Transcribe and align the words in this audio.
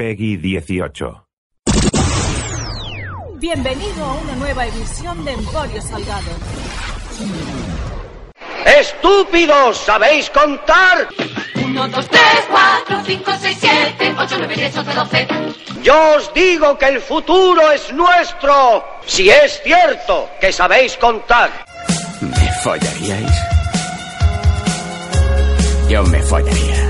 Peggy 0.00 0.38
18. 0.38 1.26
Bienvenido 3.34 4.02
a 4.02 4.14
una 4.14 4.34
nueva 4.36 4.64
edición 4.64 5.22
de 5.26 5.32
Emporio 5.32 5.82
Salgado. 5.82 6.30
¡Estúpidos! 8.64 9.76
¿Sabéis 9.76 10.30
contar? 10.30 11.06
1, 11.54 11.88
2, 11.88 12.08
3, 12.08 12.22
4, 12.50 13.02
5, 13.04 13.30
6, 13.42 13.58
7, 13.60 14.14
8, 14.18 14.34
9, 14.38 14.54
10, 14.56 14.76
11, 14.78 14.94
12. 14.94 15.28
Yo 15.82 16.14
os 16.16 16.32
digo 16.32 16.78
que 16.78 16.86
el 16.86 17.00
futuro 17.02 17.70
es 17.70 17.92
nuestro. 17.92 18.82
Si 19.04 19.28
es 19.28 19.60
cierto 19.62 20.30
que 20.40 20.50
sabéis 20.50 20.96
contar. 20.96 21.50
¿Me 22.22 22.52
follaríais? 22.62 23.38
Yo 25.90 26.02
me 26.04 26.22
follaría. 26.22 26.89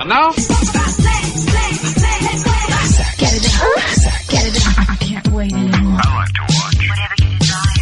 And 0.00 0.08
now? 0.08 0.30
Get 3.16 3.34
it. 3.34 3.44
Get 4.28 4.44
it. 4.46 4.56
I 4.78 4.96
can't 5.00 5.28
wait 5.28 5.52
anymore. 5.52 6.00
I 6.00 6.16
like 6.16 6.32
to 6.34 6.42
watch. 6.42 6.88
Whatever 6.88 7.14
you. 7.18 7.28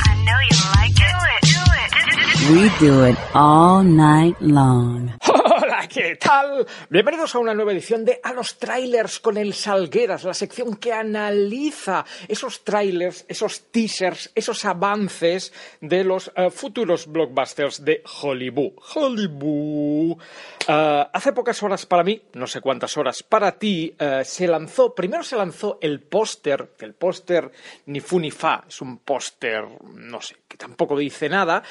I 0.04 0.14
know 0.24 0.40
you 0.48 0.56
like 0.76 0.96
it. 0.96 1.10
Do 1.10 1.18
it. 1.34 1.42
Do 1.52 2.54
it. 2.54 2.70
We 2.70 2.86
do 2.86 3.04
it 3.04 3.16
all 3.34 3.82
night 3.82 4.40
long. 4.40 5.12
¿qué 5.88 6.16
tal? 6.16 6.66
Bienvenidos 6.90 7.34
a 7.34 7.38
una 7.38 7.54
nueva 7.54 7.72
edición 7.72 8.04
de 8.04 8.20
A 8.22 8.32
los 8.32 8.58
Trailers 8.58 9.20
con 9.20 9.36
el 9.36 9.54
Salgueras, 9.54 10.24
la 10.24 10.34
sección 10.34 10.76
que 10.76 10.92
analiza 10.92 12.04
esos 12.26 12.64
trailers, 12.64 13.24
esos 13.28 13.70
teasers, 13.70 14.30
esos 14.34 14.64
avances 14.64 15.52
de 15.80 16.02
los 16.02 16.32
eh, 16.34 16.50
futuros 16.50 17.06
blockbusters 17.06 17.84
de 17.84 18.02
Hollywood. 18.22 18.72
Hollywood. 18.94 20.18
Eh, 20.66 21.06
hace 21.12 21.32
pocas 21.32 21.62
horas 21.62 21.86
para 21.86 22.02
mí, 22.02 22.20
no 22.34 22.46
sé 22.46 22.60
cuántas 22.60 22.96
horas 22.96 23.22
para 23.22 23.52
ti, 23.58 23.94
eh, 23.98 24.22
se 24.24 24.48
lanzó, 24.48 24.94
primero 24.94 25.22
se 25.22 25.36
lanzó 25.36 25.78
el 25.80 26.00
póster, 26.00 26.70
el 26.80 26.94
póster 26.94 27.50
ni 27.86 28.00
fu 28.00 28.18
ni 28.18 28.30
fa, 28.30 28.64
es 28.66 28.80
un 28.80 28.98
póster, 28.98 29.64
no 29.94 30.20
sé, 30.20 30.36
que 30.48 30.56
tampoco 30.56 30.96
dice 30.96 31.28
nada. 31.28 31.62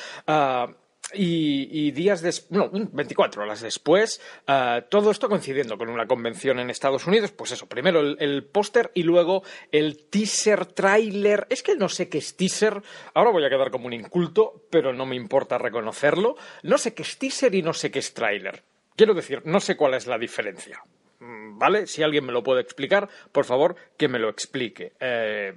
Y, 1.15 1.91
días 1.91 2.21
después, 2.21 2.51
no, 2.51 2.69
24 2.71 3.43
horas 3.43 3.61
después, 3.61 4.21
eh, 4.47 4.83
todo 4.89 5.11
esto 5.11 5.29
coincidiendo 5.29 5.77
con 5.77 5.89
una 5.89 6.07
convención 6.07 6.59
en 6.59 6.69
Estados 6.69 7.07
Unidos, 7.07 7.31
pues 7.31 7.51
eso, 7.51 7.67
primero 7.67 7.99
el, 7.99 8.17
el 8.19 8.43
póster 8.43 8.91
y 8.93 9.03
luego 9.03 9.43
el 9.71 10.05
teaser 10.09 10.65
trailer. 10.65 11.47
Es 11.49 11.63
que 11.63 11.75
no 11.75 11.89
sé 11.89 12.09
qué 12.09 12.17
es 12.17 12.35
teaser, 12.35 12.81
ahora 13.13 13.31
voy 13.31 13.45
a 13.45 13.49
quedar 13.49 13.71
como 13.71 13.87
un 13.87 13.93
inculto, 13.93 14.65
pero 14.69 14.93
no 14.93 15.05
me 15.05 15.15
importa 15.15 15.57
reconocerlo. 15.57 16.35
No 16.63 16.77
sé 16.77 16.93
qué 16.93 17.03
es 17.03 17.17
teaser 17.17 17.55
y 17.55 17.61
no 17.61 17.73
sé 17.73 17.91
qué 17.91 17.99
es 17.99 18.13
trailer. 18.13 18.63
Quiero 18.95 19.13
decir, 19.13 19.41
no 19.45 19.59
sé 19.59 19.75
cuál 19.75 19.93
es 19.93 20.07
la 20.07 20.17
diferencia. 20.17 20.81
Mm, 21.19 21.57
¿Vale? 21.57 21.87
Si 21.87 22.03
alguien 22.03 22.25
me 22.25 22.31
lo 22.31 22.43
puede 22.43 22.61
explicar, 22.61 23.09
por 23.31 23.45
favor, 23.45 23.75
que 23.97 24.07
me 24.07 24.19
lo 24.19 24.29
explique. 24.29 24.93
Eh, 24.99 25.53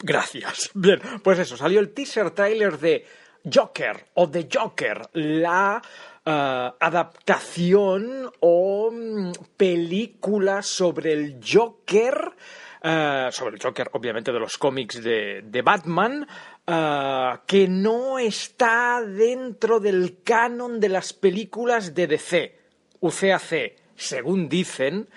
Gracias. 0.00 0.70
Bien, 0.74 1.00
pues 1.22 1.38
eso, 1.38 1.56
salió 1.56 1.80
el 1.80 1.90
teaser 1.90 2.30
trailer 2.30 2.78
de 2.78 3.06
Joker 3.52 4.06
o 4.14 4.28
The 4.28 4.48
Joker, 4.52 5.08
la 5.14 5.80
eh, 6.24 6.72
adaptación 6.80 8.28
o 8.40 8.90
mm, 8.90 9.32
película 9.56 10.60
sobre 10.62 11.12
el 11.12 11.40
Joker, 11.40 12.32
eh, 12.82 13.28
sobre 13.30 13.54
el 13.54 13.62
Joker, 13.62 13.90
obviamente, 13.92 14.32
de 14.32 14.40
los 14.40 14.58
cómics 14.58 15.02
de, 15.02 15.42
de 15.44 15.62
Batman, 15.62 16.26
eh, 16.66 17.32
que 17.46 17.68
no 17.68 18.18
está 18.18 19.00
dentro 19.06 19.78
del 19.78 20.22
canon 20.24 20.80
de 20.80 20.88
las 20.88 21.12
películas 21.12 21.94
de 21.94 22.06
DC, 22.08 22.58
UCAC. 23.00 23.76
Según 23.94 24.48
dicen, 24.48 25.08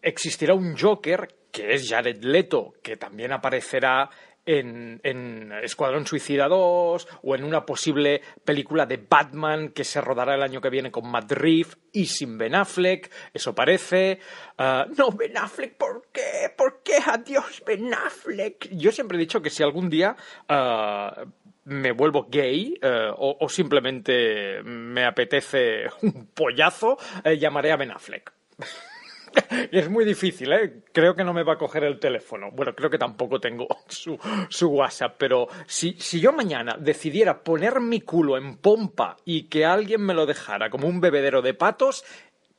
existirá 0.00 0.54
un 0.54 0.78
Joker 0.78 1.28
que 1.50 1.74
es 1.74 1.88
Jared 1.88 2.22
Leto, 2.22 2.74
que 2.82 2.96
también 2.96 3.32
aparecerá 3.32 4.08
en, 4.46 5.00
en 5.02 5.52
Escuadrón 5.62 6.06
Suicida 6.06 6.48
2 6.48 7.08
o 7.22 7.34
en 7.34 7.44
una 7.44 7.64
posible 7.64 8.22
película 8.44 8.86
de 8.86 8.96
Batman 8.96 9.70
que 9.70 9.84
se 9.84 10.00
rodará 10.00 10.34
el 10.34 10.42
año 10.42 10.60
que 10.60 10.70
viene 10.70 10.90
con 10.90 11.10
Matt 11.10 11.32
Reeves 11.32 11.78
y 11.92 12.06
sin 12.06 12.38
Ben 12.38 12.54
Affleck, 12.54 13.10
eso 13.32 13.54
parece. 13.54 14.18
Ah, 14.58 14.86
no, 14.96 15.10
Ben 15.10 15.36
Affleck, 15.36 15.76
¿por 15.76 16.08
qué? 16.12 16.52
¿Por 16.56 16.82
qué? 16.82 16.98
Adiós, 17.04 17.62
Ben 17.66 17.92
Affleck. 17.92 18.68
Yo 18.72 18.92
siempre 18.92 19.16
he 19.16 19.20
dicho 19.20 19.42
que 19.42 19.50
si 19.50 19.62
algún 19.62 19.90
día 19.90 20.16
ah, 20.48 21.24
me 21.64 21.92
vuelvo 21.92 22.26
gay 22.30 22.78
eh, 22.80 23.10
o, 23.16 23.48
simplemente 23.48 24.62
me 24.62 25.04
apetece 25.04 25.84
un 26.02 26.26
pollazo, 26.34 26.98
eh, 27.24 27.38
llamaré 27.38 27.72
a 27.72 27.76
Ben 27.76 27.90
Affleck. 27.90 28.32
Es 29.72 29.88
muy 29.88 30.04
difícil, 30.04 30.52
¿eh? 30.52 30.82
Creo 30.92 31.14
que 31.14 31.24
no 31.24 31.32
me 31.32 31.42
va 31.42 31.54
a 31.54 31.58
coger 31.58 31.84
el 31.84 31.98
teléfono. 31.98 32.50
Bueno, 32.50 32.74
creo 32.74 32.90
que 32.90 32.98
tampoco 32.98 33.40
tengo 33.40 33.66
su, 33.88 34.18
su 34.48 34.68
WhatsApp, 34.68 35.16
pero 35.18 35.48
si, 35.66 35.94
si 35.98 36.20
yo 36.20 36.32
mañana 36.32 36.76
decidiera 36.78 37.42
poner 37.42 37.80
mi 37.80 38.00
culo 38.00 38.36
en 38.36 38.56
pompa 38.56 39.16
y 39.24 39.44
que 39.44 39.64
alguien 39.64 40.02
me 40.02 40.14
lo 40.14 40.26
dejara 40.26 40.70
como 40.70 40.88
un 40.88 41.00
bebedero 41.00 41.42
de 41.42 41.54
patos, 41.54 42.04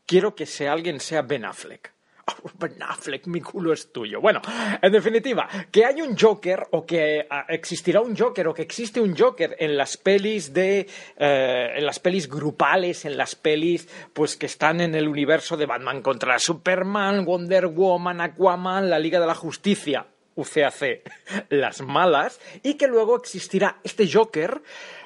quiero 0.06 0.36
que 0.36 0.44
ese 0.44 0.68
alguien 0.68 1.00
sea 1.00 1.22
Ben 1.22 1.46
Affleck. 1.46 1.94
Ben 2.59 2.81
Affleck, 2.81 3.28
mi 3.28 3.42
culo 3.42 3.74
es 3.74 3.92
tuyo. 3.92 4.22
Bueno, 4.22 4.42
en 4.81 4.92
definitiva, 4.92 5.47
que 5.72 5.86
hay 5.86 6.02
un 6.02 6.18
Joker 6.18 6.68
o 6.72 6.86
que 6.86 7.25
ah, 7.30 7.46
existirá 7.50 8.02
un 8.02 8.16
Joker 8.18 8.47
o 8.47 8.53
que 8.53 8.62
existe 8.62 9.02
un 9.02 9.18
Joker 9.18 9.56
en 9.59 9.78
las 9.78 9.97
pelis 9.97 10.53
de 10.53 10.88
eh, 11.18 11.74
en 11.75 11.86
las 11.86 12.00
pelis 12.00 12.30
grupales, 12.30 13.06
en 13.06 13.18
las 13.18 13.36
pelis 13.36 13.88
pues 14.14 14.36
que 14.36 14.46
están 14.46 14.81
en 14.81 14.96
el 14.96 15.08
universo 15.08 15.58
de 15.58 15.66
Batman 15.66 16.02
contra 16.02 16.40
Superman, 16.40 17.25
Wonder 17.25 17.68
Woman, 17.68 18.22
Aquaman, 18.22 18.90
la 18.90 19.00
Liga 19.00 19.20
de 19.20 19.28
la 19.28 19.36
Justicia, 19.36 20.06
UCAC, 20.36 21.02
las 21.50 21.81
malas, 21.81 22.40
y 22.64 22.75
que 22.75 22.88
luego 22.88 23.18
existirá 23.18 23.78
este 23.84 24.12
Joker 24.12 24.62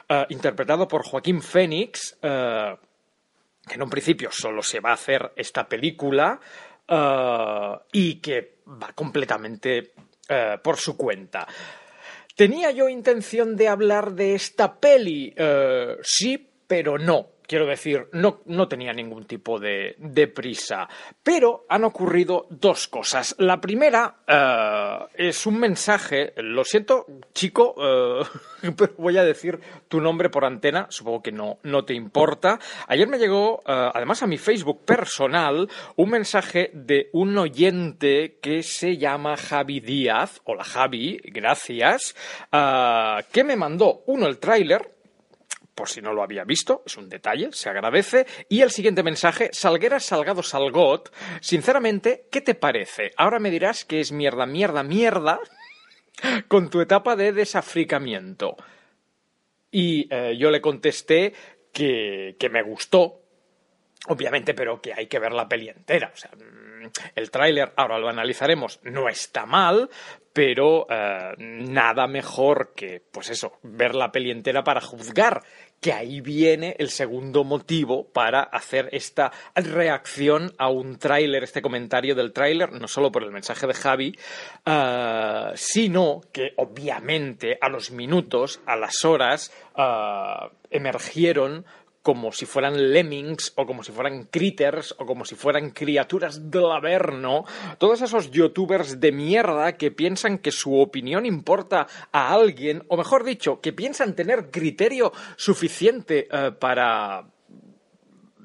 eh, 0.10 0.26
interpretado 0.30 0.88
por 0.88 1.04
Joaquín 1.04 1.42
Phoenix. 1.42 2.18
eh, 2.22 2.76
que 3.68 3.76
en 3.76 3.82
un 3.82 3.90
principio 3.90 4.30
solo 4.32 4.62
se 4.62 4.80
va 4.80 4.92
a 4.92 4.94
hacer 4.94 5.32
esta 5.36 5.68
película 5.68 6.40
eh, 6.88 7.80
y 7.94 8.16
que 8.16 8.60
va 8.68 8.94
completamente 8.94 9.94
eh, 10.28 10.58
por 10.64 10.78
su 10.78 10.98
cuenta. 10.98 11.48
¿Tenía 12.36 12.72
yo 12.72 12.90
intención 12.90 13.56
de 13.56 13.68
hablar 13.68 14.14
de 14.14 14.36
esta 14.36 14.80
peli? 14.80 15.34
Eh, 15.36 15.98
sí, 16.02 16.50
pero 16.68 16.98
no. 16.98 17.35
Quiero 17.48 17.66
decir, 17.66 18.08
no, 18.14 18.42
no 18.46 18.68
tenía 18.68 18.94
ningún 18.94 19.26
tipo 19.26 19.60
de, 19.60 19.96
de 19.98 20.28
prisa. 20.28 20.88
Pero 21.24 21.66
han 21.70 21.84
ocurrido 21.84 22.48
dos 22.50 22.88
cosas. 22.88 23.36
La 23.40 23.62
primera 23.62 24.18
eh, 24.28 25.00
es 25.16 25.46
un 25.46 25.60
mensaje. 25.60 26.34
Lo 26.38 26.64
siento, 26.64 27.06
chico, 27.34 27.76
eh, 27.78 28.72
pero 28.78 28.94
voy 28.98 29.18
a 29.18 29.24
decir 29.24 29.60
tu 29.88 30.02
nombre 30.02 30.30
por 30.30 30.46
antena. 30.46 30.88
Supongo 30.90 31.22
que 31.22 31.32
no, 31.32 31.60
no 31.64 31.86
te 31.86 31.94
importa. 31.94 32.60
Ayer 32.88 33.08
me 33.08 33.18
llegó, 33.18 33.62
eh, 33.68 33.90
además 33.94 34.24
a 34.24 34.28
mi 34.28 34.38
Facebook 34.38 34.84
personal, 34.86 35.70
un 35.96 36.10
mensaje 36.10 36.72
de 36.74 37.10
un 37.14 37.38
oyente 37.38 38.38
que 38.42 38.64
se 38.64 38.98
llama 38.98 39.38
Javi 39.38 39.80
Díaz. 39.80 40.42
Hola 40.46 40.64
Javi, 40.64 41.20
gracias. 41.26 42.16
que 43.32 43.44
me 43.44 43.56
mandó, 43.56 44.04
uno, 44.08 44.28
el 44.28 44.40
tráiler 44.40 44.95
por 45.76 45.90
si 45.90 46.02
no 46.02 46.14
lo 46.14 46.24
había 46.24 46.46
visto, 46.46 46.82
es 46.86 46.98
un 46.98 47.10
detalle, 47.10 47.50
se 47.52 47.70
agradece. 47.70 48.26
Y 48.50 48.62
el 48.62 48.72
siguiente 48.72 49.04
mensaje, 49.04 49.50
Salguera 49.52 50.00
Salgado 50.00 50.42
Salgot, 50.42 51.14
sinceramente, 51.42 52.28
¿qué 52.32 52.42
te 52.42 52.56
parece? 52.56 53.12
Ahora 53.18 53.40
me 53.40 53.52
dirás 53.52 53.86
que 53.86 54.00
es 54.00 54.12
mierda, 54.12 54.46
mierda, 54.46 54.84
mierda 54.84 55.40
con 56.48 56.70
tu 56.70 56.82
etapa 56.82 57.16
de 57.16 57.34
desafricamiento. 57.34 58.56
Y 59.70 60.08
eh, 60.10 60.38
yo 60.38 60.50
le 60.50 60.62
contesté 60.62 61.34
que, 61.74 62.38
que 62.40 62.50
me 62.50 62.64
gustó, 62.64 63.26
Obviamente, 64.08 64.54
pero 64.54 64.82
que 64.82 64.94
hay 64.94 65.08
que 65.08 65.20
ver 65.20 65.32
la 65.32 65.48
peli 65.48 65.70
entera. 65.70 66.12
O 66.14 66.18
sea, 66.18 66.32
mm, 66.32 66.90
el 67.16 67.32
tráiler, 67.32 67.74
ahora 67.76 67.98
lo 67.98 68.08
analizaremos, 68.08 68.80
no 68.84 69.10
está 69.10 69.46
mal, 69.46 69.90
pero 70.32 70.86
eh, 70.90 71.34
nada 71.38 72.08
mejor 72.08 72.74
que, 72.76 73.02
pues 73.12 73.30
eso, 73.30 73.60
ver 73.64 73.96
la 73.96 74.12
peli 74.12 74.32
entera 74.32 74.64
para 74.64 74.82
juzgar. 74.82 75.42
Que 75.80 75.94
ahí 75.94 76.22
viene 76.22 76.76
el 76.80 76.90
segundo 76.90 77.44
motivo 77.44 78.08
para 78.08 78.42
hacer 78.42 78.90
esta 78.92 79.32
reacción 79.54 80.54
a 80.58 80.70
un 80.70 80.98
tráiler, 80.98 81.44
este 81.44 81.62
comentario 81.62 82.16
del 82.16 82.34
tráiler, 82.34 82.72
no 82.72 82.88
solo 82.88 83.12
por 83.12 83.24
el 83.24 83.32
mensaje 83.32 83.68
de 83.68 83.74
Javi, 83.74 84.18
eh, 84.66 85.52
sino 85.56 86.22
que 86.32 86.54
obviamente 86.58 87.58
a 87.62 87.70
los 87.70 87.92
minutos, 87.92 88.62
a 88.66 88.76
las 88.76 89.06
horas, 89.06 89.52
eh, 89.78 90.50
emergieron 90.72 91.66
como 92.06 92.32
si 92.32 92.46
fueran 92.46 92.94
lemmings 92.94 93.52
o 93.56 93.66
como 93.66 93.82
si 93.82 93.92
fueran 93.92 94.26
critters 94.26 94.94
o 95.00 95.08
como 95.08 95.26
si 95.26 95.34
fueran 95.34 95.72
criaturas 95.72 96.52
del 96.52 96.72
averno, 96.72 97.46
todos 97.80 98.00
esos 98.04 98.30
youtubers 98.30 99.00
de 99.00 99.12
mierda 99.12 99.76
que 99.76 99.90
piensan 99.90 100.38
que 100.38 100.52
su 100.52 100.80
opinión 100.80 101.26
importa 101.26 101.88
a 102.12 102.32
alguien, 102.32 102.84
o 102.90 102.96
mejor 102.96 103.24
dicho, 103.24 103.60
que 103.60 103.74
piensan 103.74 104.14
tener 104.14 104.52
criterio 104.52 105.14
suficiente 105.36 106.28
eh, 106.32 106.52
para 106.52 107.26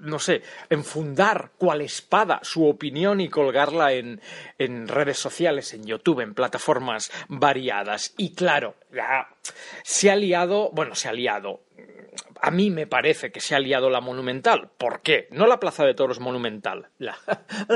no 0.00 0.18
sé, 0.18 0.42
enfundar 0.70 1.52
cual 1.58 1.82
espada 1.82 2.40
su 2.42 2.66
opinión 2.66 3.20
y 3.20 3.28
colgarla 3.28 3.92
en, 3.92 4.22
en, 4.56 4.88
redes 4.88 5.18
sociales, 5.18 5.74
en 5.74 5.84
YouTube, 5.84 6.20
en 6.20 6.32
plataformas 6.32 7.10
variadas. 7.28 8.14
Y 8.16 8.34
claro, 8.34 8.76
se 9.82 10.10
ha 10.10 10.16
liado, 10.16 10.70
bueno, 10.72 10.94
se 10.94 11.08
ha 11.08 11.12
liado, 11.12 11.60
a 12.40 12.50
mí 12.50 12.70
me 12.70 12.86
parece 12.86 13.30
que 13.30 13.40
se 13.40 13.54
ha 13.54 13.60
liado 13.60 13.90
la 13.90 14.00
Monumental. 14.00 14.70
¿Por 14.76 15.02
qué? 15.02 15.28
No 15.30 15.46
la 15.46 15.60
Plaza 15.60 15.84
de 15.84 15.94
Toros 15.94 16.20
Monumental. 16.20 16.88
La... 16.98 17.16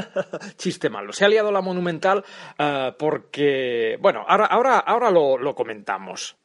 Chiste 0.56 0.90
malo. 0.90 1.12
Se 1.12 1.25
ha 1.25 1.28
liado 1.28 1.52
la 1.52 1.60
Monumental 1.60 2.25
uh, 2.58 2.96
porque... 2.98 3.98
Bueno, 4.00 4.25
ahora, 4.26 4.46
ahora, 4.46 4.78
ahora 4.78 5.10
lo, 5.10 5.38
lo, 5.38 5.54
comentamos. 5.54 6.36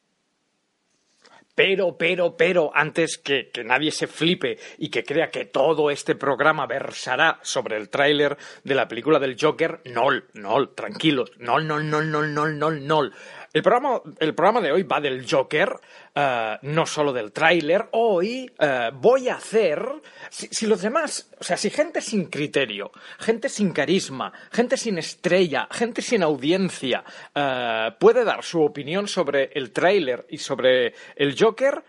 Pero, 1.55 1.97
pero, 1.97 2.37
pero, 2.37 2.71
antes 2.73 3.17
que, 3.17 3.49
que, 3.49 3.65
nadie 3.65 3.91
se 3.91 4.07
flipe 4.07 4.57
y 4.77 4.89
que 4.89 5.03
crea 5.03 5.29
que 5.29 5.45
todo 5.45 5.91
este 5.91 6.15
programa 6.15 6.65
versará 6.65 7.39
sobre 7.41 7.75
el 7.75 7.89
tráiler 7.89 8.37
de 8.63 8.75
la 8.75 8.87
película 8.87 9.19
del 9.19 9.35
Joker, 9.39 9.81
no, 9.85 10.07
no, 10.35 10.69
tranquilos, 10.69 11.31
no, 11.37 11.59
no, 11.59 11.81
no, 11.81 12.01
no, 12.01 12.21
no, 12.21 12.47
no, 12.47 12.71
no. 12.71 13.11
El 13.51 13.63
programa, 13.63 14.01
el 14.19 14.35
programa 14.35 14.61
de 14.61 14.71
hoy 14.71 14.83
va 14.83 15.01
del 15.01 15.25
Joker, 15.27 15.71
uh, 16.15 16.19
no 16.61 16.85
solo 16.85 17.11
del 17.11 17.31
tráiler. 17.31 17.87
Hoy 17.93 18.51
uh, 18.59 18.95
voy 18.95 19.27
a 19.27 19.35
hacer, 19.35 19.83
si, 20.29 20.67
los 20.67 20.83
demás, 20.83 21.31
o 21.39 21.43
sea, 21.43 21.57
si 21.57 21.71
gente 21.71 21.99
sin 21.99 22.25
criterio, 22.25 22.91
gente 23.17 23.49
sin 23.49 23.71
carisma, 23.71 24.31
gente 24.51 24.77
sin 24.77 24.99
estrella, 24.99 25.67
gente 25.71 26.03
sin 26.03 26.21
audiencia 26.21 27.03
uh, 27.35 27.97
puede 27.97 28.23
dar 28.23 28.43
su 28.43 28.61
opinión 28.61 29.07
sobre 29.07 29.49
el 29.55 29.71
tráiler 29.71 30.27
y 30.29 30.37
sobre 30.37 30.93
el 31.15 31.35
Joker, 31.35 31.83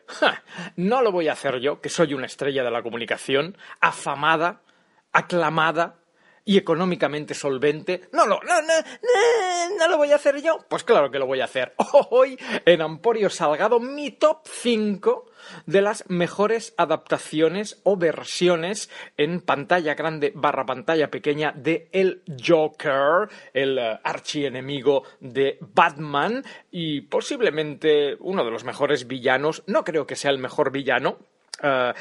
no 0.76 1.02
lo 1.02 1.12
voy 1.12 1.28
a 1.28 1.32
hacer 1.32 1.60
yo, 1.60 1.82
que 1.82 1.90
soy 1.90 2.14
una 2.14 2.24
estrella 2.24 2.64
de 2.64 2.70
la 2.70 2.82
comunicación, 2.82 3.58
afamada, 3.82 4.62
aclamada, 5.12 5.99
y 6.44 6.56
económicamente 6.56 7.34
solvente. 7.34 8.08
No, 8.12 8.26
no, 8.26 8.40
no, 8.46 8.62
no, 8.62 9.76
no, 9.78 9.88
lo 9.88 9.96
voy 9.96 10.12
a 10.12 10.16
hacer 10.16 10.40
yo. 10.42 10.58
Pues 10.68 10.84
claro 10.84 11.10
que 11.10 11.18
lo 11.18 11.26
voy 11.26 11.40
a 11.40 11.44
hacer. 11.44 11.74
Hoy 12.10 12.38
en 12.64 12.80
Emporio 12.80 13.30
Salgado, 13.30 13.80
mi 13.80 14.10
top 14.10 14.40
5 14.44 15.26
de 15.66 15.82
las 15.82 16.08
mejores 16.08 16.74
adaptaciones 16.76 17.80
o 17.84 17.96
versiones 17.96 18.90
en 19.16 19.40
pantalla 19.40 19.94
grande 19.94 20.32
barra 20.34 20.66
pantalla 20.66 21.10
pequeña 21.10 21.52
de 21.52 21.88
El 21.92 22.22
Joker, 22.44 23.28
el 23.52 23.78
uh, 23.78 23.98
archienemigo 24.04 25.04
de 25.20 25.58
Batman 25.60 26.44
y 26.70 27.02
posiblemente 27.02 28.16
uno 28.20 28.44
de 28.44 28.50
los 28.50 28.64
mejores 28.64 29.06
villanos. 29.06 29.62
No 29.66 29.84
creo 29.84 30.06
que 30.06 30.16
sea 30.16 30.30
el 30.30 30.38
mejor 30.38 30.72
villano, 30.72 31.18
Uh, 31.62 31.92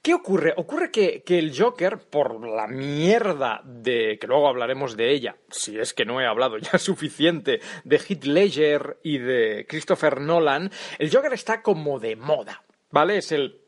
¿Qué 0.00 0.14
ocurre? 0.14 0.54
Ocurre 0.56 0.90
que, 0.90 1.22
que, 1.22 1.38
el 1.38 1.56
Joker, 1.56 1.98
por 1.98 2.44
la 2.46 2.66
mierda 2.66 3.60
de. 3.64 4.18
que 4.20 4.26
luego 4.26 4.48
hablaremos 4.48 4.96
de 4.96 5.12
ella, 5.12 5.36
si 5.50 5.78
es 5.78 5.94
que 5.94 6.04
no 6.04 6.20
he 6.20 6.26
hablado 6.26 6.58
ya 6.58 6.78
suficiente, 6.78 7.60
de 7.84 7.96
Heath 7.98 8.24
Ledger 8.24 8.98
y 9.02 9.18
de 9.18 9.66
Christopher 9.68 10.20
Nolan, 10.20 10.70
el 10.98 11.14
Joker 11.14 11.32
está 11.32 11.62
como 11.62 12.00
de 12.00 12.16
moda. 12.16 12.62
¿Vale? 12.90 13.18
Es 13.18 13.32
el 13.32 13.62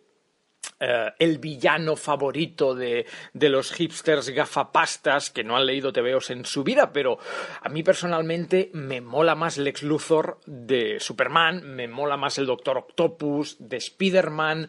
Uh, 0.81 1.13
el 1.19 1.39
villano 1.39 1.95
favorito 1.95 2.75
de, 2.75 3.07
de, 3.33 3.49
los 3.49 3.73
hipsters 3.73 4.31
gafapastas 4.31 5.31
que 5.31 5.45
no 5.45 5.57
han 5.57 5.67
leído 5.67 5.93
TVOs 5.93 6.31
en 6.31 6.45
su 6.45 6.65
vida, 6.65 6.93
pero 6.93 7.19
a 7.61 7.69
mí 7.69 7.85
personalmente 7.85 8.71
me 8.73 9.01
mola 9.01 9.37
más 9.37 9.57
Lex 9.57 9.85
Luthor 9.85 10.41
de 10.47 10.99
Superman, 10.99 11.63
me 11.77 11.87
mola 11.87 12.17
más 12.17 12.39
el 12.39 12.47
Doctor 12.47 12.79
Octopus 12.79 13.57
de 13.61 13.77
Spider-Man, 13.77 14.69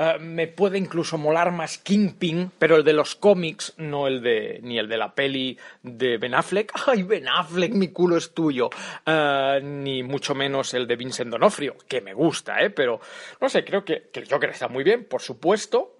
Uh, 0.00 0.18
me 0.18 0.46
puede 0.46 0.78
incluso 0.78 1.18
molar 1.18 1.52
más 1.52 1.76
Kingpin, 1.76 2.52
pero 2.58 2.76
el 2.76 2.84
de 2.84 2.94
los 2.94 3.16
cómics, 3.16 3.74
no 3.76 4.06
el 4.06 4.22
de 4.22 4.58
ni 4.62 4.78
el 4.78 4.88
de 4.88 4.96
la 4.96 5.14
peli 5.14 5.58
de 5.82 6.16
Ben 6.16 6.34
Affleck. 6.34 6.72
¡Ay, 6.86 7.02
Ben 7.02 7.28
Affleck, 7.28 7.74
mi 7.74 7.88
culo 7.88 8.16
es 8.16 8.32
tuyo! 8.32 8.70
Uh, 9.06 9.62
ni 9.62 10.02
mucho 10.02 10.34
menos 10.34 10.72
el 10.72 10.86
de 10.86 10.96
Vincent 10.96 11.30
Donofrio, 11.30 11.76
que 11.86 12.00
me 12.00 12.14
gusta, 12.14 12.62
¿eh? 12.62 12.70
Pero, 12.70 12.98
no 13.42 13.48
sé, 13.50 13.62
creo 13.62 13.84
que, 13.84 14.08
que 14.10 14.20
el 14.20 14.44
está 14.44 14.68
muy 14.68 14.84
bien, 14.84 15.04
por 15.04 15.20
supuesto, 15.20 15.94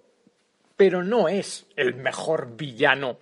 pero 0.75 1.03
no 1.03 1.27
es 1.27 1.67
el 1.75 1.93
mejor 1.93 2.55
villano 2.57 3.19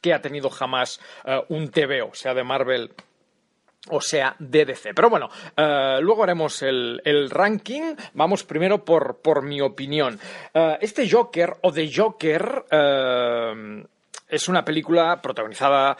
que 0.00 0.12
ha 0.12 0.20
tenido 0.20 0.50
jamás 0.50 1.00
uh, 1.24 1.54
un 1.54 1.70
TVO, 1.70 2.14
sea 2.14 2.34
de 2.34 2.42
Marvel 2.42 2.90
o 3.88 4.00
sea, 4.00 4.36
DDC. 4.38 4.94
Pero 4.94 5.08
bueno, 5.08 5.28
uh, 5.56 6.00
luego 6.00 6.22
haremos 6.22 6.62
el, 6.62 7.00
el, 7.04 7.30
ranking. 7.30 7.94
Vamos 8.14 8.44
primero 8.44 8.84
por, 8.84 9.20
por 9.22 9.42
mi 9.42 9.60
opinión. 9.60 10.18
Uh, 10.54 10.74
este 10.80 11.08
Joker 11.08 11.54
o 11.62 11.72
The 11.72 11.90
Joker 11.92 12.64
uh, 12.70 13.86
es 14.28 14.48
una 14.48 14.64
película 14.64 15.20
protagonizada 15.20 15.96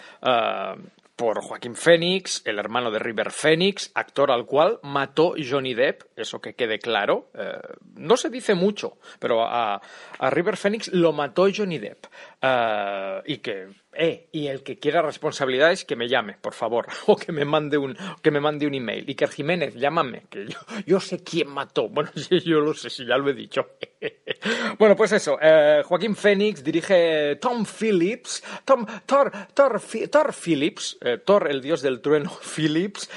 por 1.21 1.43
Joaquín 1.43 1.75
Phoenix, 1.75 2.41
el 2.47 2.59
hermano 2.59 2.91
de 2.91 2.99
River 2.99 3.31
Phoenix, 3.31 3.91
actor 3.95 4.31
al 4.31 4.47
cual 4.47 4.79
mató 4.83 5.35
Johnny 5.37 5.75
Depp, 5.75 6.05
eso 6.17 6.41
que 6.41 6.55
quede 6.55 6.79
claro. 6.79 7.29
Eh, 7.35 7.61
no 7.97 8.17
se 8.17 8.31
dice 8.31 8.55
mucho, 8.55 8.97
pero 9.19 9.45
a, 9.47 9.83
a, 10.19 10.31
River 10.31 10.57
Phoenix 10.57 10.89
lo 10.95 11.13
mató 11.13 11.47
Johnny 11.55 11.79
Depp. 11.79 12.07
Eh, 12.41 13.21
y 13.27 13.37
que, 13.37 13.69
eh, 13.93 14.29
y 14.31 14.47
el 14.47 14.63
que 14.63 14.79
quiera 14.79 15.03
responsabilidades 15.03 15.85
que 15.85 15.97
me 15.97 16.09
llame, 16.09 16.37
por 16.41 16.55
favor, 16.55 16.87
o 17.07 17.17
que 17.17 17.33
me 17.33 17.45
mande 17.45 17.77
un, 17.77 17.97
que 18.23 18.31
me 18.31 18.41
mande 18.41 18.67
un 18.67 18.75
email. 18.75 19.05
Iker 19.09 19.31
Jiménez, 19.31 19.75
llámame, 19.75 20.25
que 20.31 20.47
yo, 20.87 21.01
sé 21.01 21.23
quién 21.23 21.49
mató. 21.49 21.89
Bueno, 22.01 22.11
yo 22.15 22.61
lo 22.61 22.73
sé, 22.73 22.89
si 22.89 23.05
ya 23.05 23.17
lo 23.17 23.29
he 23.29 23.35
dicho. 23.35 23.67
bueno, 24.79 24.95
pues 24.95 25.13
eso, 25.13 25.39
eh, 25.43 25.83
Joaquín 25.85 26.15
Phoenix 26.15 26.63
dirige 26.63 27.37
Tom 27.37 27.65
Phillips, 27.67 28.43
Tom, 28.65 28.87
Thor, 29.07 29.31
Thor, 29.53 29.81
Thor 30.11 30.33
Phillips, 30.33 30.97
eh, 31.01 31.19
Thor, 31.19 31.51
el 31.51 31.61
dios 31.61 31.83
del 31.83 32.01
trueno 32.01 32.31
Phillips, 32.31 33.11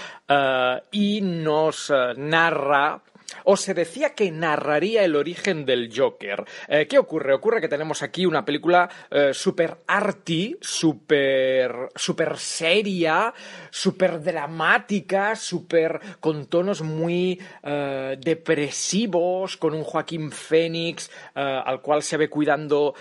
y 0.91 1.21
nos 1.21 1.93
narra 2.17 3.03
o 3.43 3.57
se 3.57 3.73
decía 3.73 4.13
que 4.13 4.31
narraría 4.31 5.03
el 5.03 5.15
origen 5.15 5.65
del 5.65 5.91
Joker. 5.95 6.43
Eh, 6.67 6.87
¿Qué 6.87 6.97
ocurre? 6.97 7.33
Ocurre 7.33 7.61
que 7.61 7.67
tenemos 7.67 8.01
aquí 8.03 8.25
una 8.25 8.45
película 8.45 8.89
eh, 9.09 9.33
super 9.33 9.79
arty, 9.87 10.57
super, 10.61 11.89
super 11.95 12.37
seria, 12.37 13.33
super 13.69 14.21
dramática, 14.21 15.35
super 15.35 15.99
con 16.19 16.47
tonos 16.47 16.81
muy 16.81 17.41
eh, 17.63 18.17
depresivos, 18.19 19.57
con 19.57 19.73
un 19.73 19.83
Joaquín 19.83 20.31
Phoenix 20.31 21.09
al 21.33 21.81
cual 21.81 22.03
se 22.03 22.17
ve 22.17 22.29
cuidando 22.29 22.93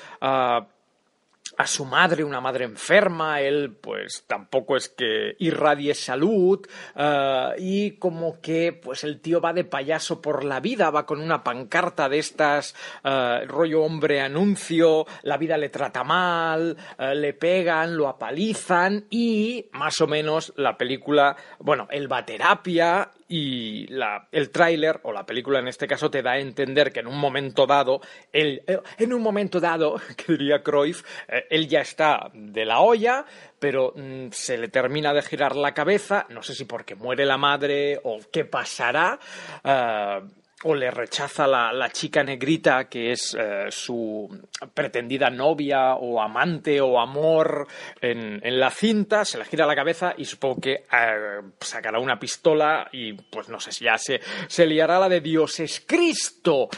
a 1.56 1.66
su 1.66 1.84
madre, 1.84 2.24
una 2.24 2.40
madre 2.40 2.64
enferma, 2.64 3.40
él 3.40 3.76
pues 3.80 4.24
tampoco 4.26 4.76
es 4.76 4.88
que 4.88 5.36
irradie 5.38 5.94
salud 5.94 6.66
uh, 6.96 7.52
y 7.58 7.92
como 7.92 8.40
que 8.40 8.72
pues 8.72 9.04
el 9.04 9.20
tío 9.20 9.40
va 9.40 9.52
de 9.52 9.64
payaso 9.64 10.20
por 10.20 10.44
la 10.44 10.60
vida, 10.60 10.90
va 10.90 11.06
con 11.06 11.20
una 11.20 11.44
pancarta 11.44 12.08
de 12.08 12.18
estas, 12.18 12.74
uh, 13.04 13.46
rollo 13.46 13.82
hombre 13.82 14.20
anuncio, 14.20 15.06
la 15.22 15.36
vida 15.36 15.56
le 15.56 15.68
trata 15.68 16.04
mal, 16.04 16.76
uh, 16.98 17.14
le 17.14 17.34
pegan, 17.34 17.96
lo 17.96 18.08
apalizan 18.08 19.06
y 19.10 19.66
más 19.72 20.00
o 20.00 20.06
menos 20.06 20.52
la 20.56 20.76
película, 20.76 21.36
bueno, 21.58 21.86
él 21.90 22.10
va 22.10 22.18
a 22.18 22.26
terapia 22.26 23.10
y 23.34 23.86
la, 23.86 24.28
el 24.30 24.50
tráiler, 24.50 25.00
o 25.04 25.12
la 25.12 25.24
película 25.24 25.58
en 25.58 25.66
este 25.66 25.86
caso, 25.86 26.10
te 26.10 26.20
da 26.20 26.32
a 26.32 26.38
entender 26.38 26.92
que 26.92 27.00
en 27.00 27.06
un 27.06 27.18
momento 27.18 27.66
dado, 27.66 28.02
él, 28.30 28.62
eh, 28.66 28.78
en 28.98 29.14
un 29.14 29.22
momento 29.22 29.58
dado, 29.58 29.98
que 30.16 30.32
diría 30.34 30.62
Cruyff, 30.62 31.02
eh, 31.28 31.46
él 31.48 31.66
ya 31.66 31.80
está 31.80 32.30
de 32.34 32.66
la 32.66 32.80
olla, 32.80 33.24
pero 33.58 33.94
mm, 33.96 34.32
se 34.32 34.58
le 34.58 34.68
termina 34.68 35.14
de 35.14 35.22
girar 35.22 35.56
la 35.56 35.72
cabeza, 35.72 36.26
no 36.28 36.42
sé 36.42 36.54
si 36.54 36.66
porque 36.66 36.94
muere 36.94 37.24
la 37.24 37.38
madre 37.38 37.98
o 38.04 38.18
qué 38.30 38.44
pasará. 38.44 39.18
Uh, 39.64 40.41
o 40.64 40.74
le 40.74 40.90
rechaza 40.90 41.46
la, 41.46 41.72
la 41.72 41.90
chica 41.90 42.22
negrita 42.22 42.88
que 42.88 43.12
es 43.12 43.36
eh, 43.38 43.66
su 43.70 44.28
pretendida 44.74 45.30
novia 45.30 45.94
o 45.94 46.20
amante 46.20 46.80
o 46.80 47.00
amor 47.00 47.66
en, 48.00 48.40
en 48.42 48.60
la 48.60 48.70
cinta, 48.70 49.24
se 49.24 49.38
le 49.38 49.44
gira 49.44 49.66
la 49.66 49.74
cabeza 49.74 50.14
y 50.16 50.24
supongo 50.24 50.60
que 50.60 50.72
eh, 50.72 51.40
sacará 51.60 51.98
una 51.98 52.18
pistola 52.18 52.88
y 52.92 53.12
pues 53.14 53.48
no 53.48 53.58
sé 53.60 53.72
si 53.72 53.84
ya 53.84 53.98
se, 53.98 54.20
liará 54.66 54.98
la 54.98 55.08
de 55.08 55.20
Dios 55.20 55.60
es 55.60 55.82
Cristo. 55.86 56.68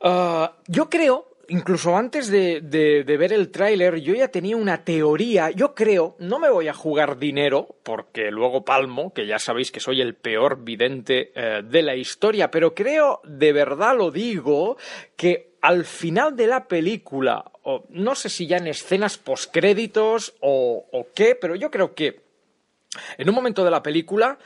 Ah, 0.00 0.52
yo 0.66 0.88
creo 0.88 1.31
incluso 1.48 1.96
antes 1.96 2.28
de, 2.28 3.04
ver 3.06 3.32
el 3.32 3.50
tráiler, 3.50 4.00
yo 4.00 4.14
ya 4.14 4.28
tenía 4.28 4.56
una 4.56 4.84
teoría. 4.84 5.50
Yo 5.50 5.74
creo, 5.74 6.16
no 6.18 6.38
me 6.38 6.50
voy 6.50 6.68
a 6.68 6.74
jugar 6.74 7.18
dinero, 7.18 7.76
porque 7.82 8.30
luego 8.30 8.64
palmo, 8.64 9.12
que 9.12 9.26
ya 9.26 9.38
sabéis 9.38 9.70
que 9.70 9.80
soy 9.80 10.00
el 10.00 10.14
peor 10.14 10.62
vidente 10.64 11.32
eh, 11.34 11.62
de 11.64 11.82
la 11.82 11.96
historia, 11.96 12.50
pero 12.50 12.74
creo, 12.74 13.20
de 13.24 13.52
verdad 13.52 13.96
lo 13.96 14.10
digo, 14.10 14.76
que 15.16 15.52
al 15.60 15.84
final 15.84 16.36
de 16.36 16.46
la 16.46 16.66
película, 16.66 17.44
o 17.62 17.84
no 17.90 18.14
sé 18.14 18.28
si 18.28 18.46
ya 18.46 18.56
en 18.56 18.66
escenas 18.66 19.18
postcréditos 19.18 20.34
o, 20.40 20.86
o 20.90 21.06
qué, 21.14 21.34
pero 21.34 21.54
yo 21.54 21.70
creo 21.70 21.94
que 21.94 22.20
en 23.18 23.28
un 23.28 23.34
momento 23.34 23.64
de 23.64 23.70
la 23.70 23.82
película, 23.82 24.38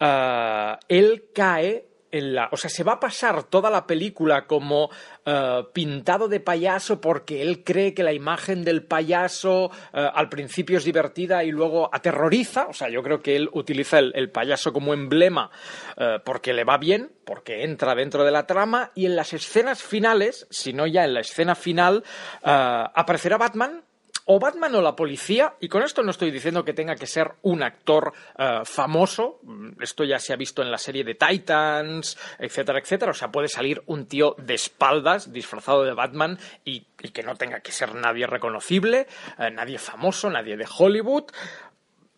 ah, 0.00 0.78
él 0.88 1.26
cae 1.34 1.86
en 2.12 2.34
la. 2.34 2.48
O 2.52 2.56
sea, 2.56 2.70
se 2.70 2.84
va 2.84 2.92
a 2.92 3.00
pasar 3.00 3.42
toda 3.44 3.70
la 3.70 3.86
película 3.86 4.46
como 4.46 4.90
ah, 5.26 5.62
pintado 5.72 6.28
de 6.28 6.38
payaso 6.38 7.00
porque 7.00 7.42
él 7.42 7.64
cree 7.64 7.94
que 7.94 8.04
la 8.04 8.12
imagen 8.12 8.64
del 8.64 8.84
payaso 8.84 9.70
ah, 9.92 10.12
al 10.14 10.28
principio 10.28 10.78
es 10.78 10.84
divertida 10.84 11.42
y 11.42 11.50
luego 11.50 11.90
aterroriza. 11.92 12.66
O 12.68 12.72
sea, 12.72 12.88
yo 12.88 13.02
creo 13.02 13.22
que 13.22 13.34
él 13.34 13.48
utiliza 13.52 13.98
el, 13.98 14.30
payaso 14.30 14.72
como 14.72 14.94
emblema 14.94 15.50
ah, 15.96 16.18
porque 16.24 16.52
le 16.52 16.64
va 16.64 16.78
bien, 16.78 17.10
porque 17.24 17.64
entra 17.64 17.94
dentro 17.94 18.24
de 18.24 18.30
la 18.30 18.46
trama 18.46 18.92
y 18.94 19.06
en 19.06 19.16
las 19.16 19.32
escenas 19.32 19.82
finales, 19.82 20.46
si 20.50 20.72
no 20.72 20.86
ya 20.86 21.04
en 21.04 21.14
la 21.14 21.20
escena 21.20 21.54
final, 21.54 22.04
aparecerá 22.42 23.38
Batman 23.38 23.82
o 24.26 24.38
Batman 24.38 24.74
o 24.74 24.82
la 24.82 24.96
policía, 24.96 25.54
y 25.60 25.68
con 25.68 25.82
esto 25.82 26.02
no 26.02 26.10
estoy 26.10 26.30
diciendo 26.30 26.64
que 26.64 26.72
tenga 26.72 26.96
que 26.96 27.06
ser 27.06 27.32
un 27.42 27.62
actor 27.62 28.12
eh, 28.38 28.60
famoso, 28.64 29.40
mm, 29.42 29.82
esto 29.82 30.04
ya 30.04 30.18
se 30.18 30.32
ha 30.32 30.36
visto 30.36 30.62
en 30.62 30.70
la 30.70 30.78
serie 30.78 31.04
de 31.04 31.14
Titans, 31.14 32.18
etcétera, 32.38 32.78
etcétera, 32.78 33.10
o 33.10 33.14
sea, 33.14 33.32
puede 33.32 33.48
salir 33.48 33.82
un 33.86 34.06
tío 34.06 34.34
de 34.38 34.54
espaldas 34.54 35.32
disfrazado 35.32 35.84
de 35.84 35.92
Batman 35.92 36.38
y, 36.64 36.86
y 37.00 37.08
que 37.10 37.22
no 37.22 37.36
tenga 37.36 37.60
que 37.60 37.72
ser 37.72 37.94
nadie 37.94 38.26
reconocible, 38.26 39.06
eh, 39.38 39.50
nadie 39.50 39.78
famoso, 39.78 40.30
nadie 40.30 40.56
de 40.56 40.66
Hollywood. 40.78 41.24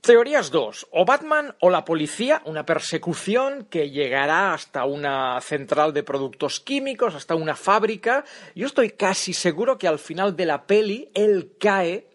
Teorías 0.05 0.51
dos, 0.51 0.87
o 0.91 1.07
Batman 1.07 1.55
o 1.61 1.71
la 1.71 1.87
policía, 1.87 2.43
una 2.45 2.67
persecución 2.67 3.65
que 3.71 3.89
llegará 3.89 4.53
hasta 4.53 4.85
una 4.85 5.41
central 5.41 5.95
de 5.95 6.03
productos 6.03 6.61
químicos, 6.61 7.15
hasta 7.15 7.35
una 7.35 7.57
fábrica. 7.57 8.23
Yo 8.55 8.67
estoy 8.67 8.91
casi 8.91 9.33
seguro 9.33 9.79
que 9.79 9.89
al 9.89 9.99
final 9.99 10.37
de 10.37 10.45
la 10.45 10.67
peli 10.67 11.09
él 11.15 11.53
cae 11.59 12.07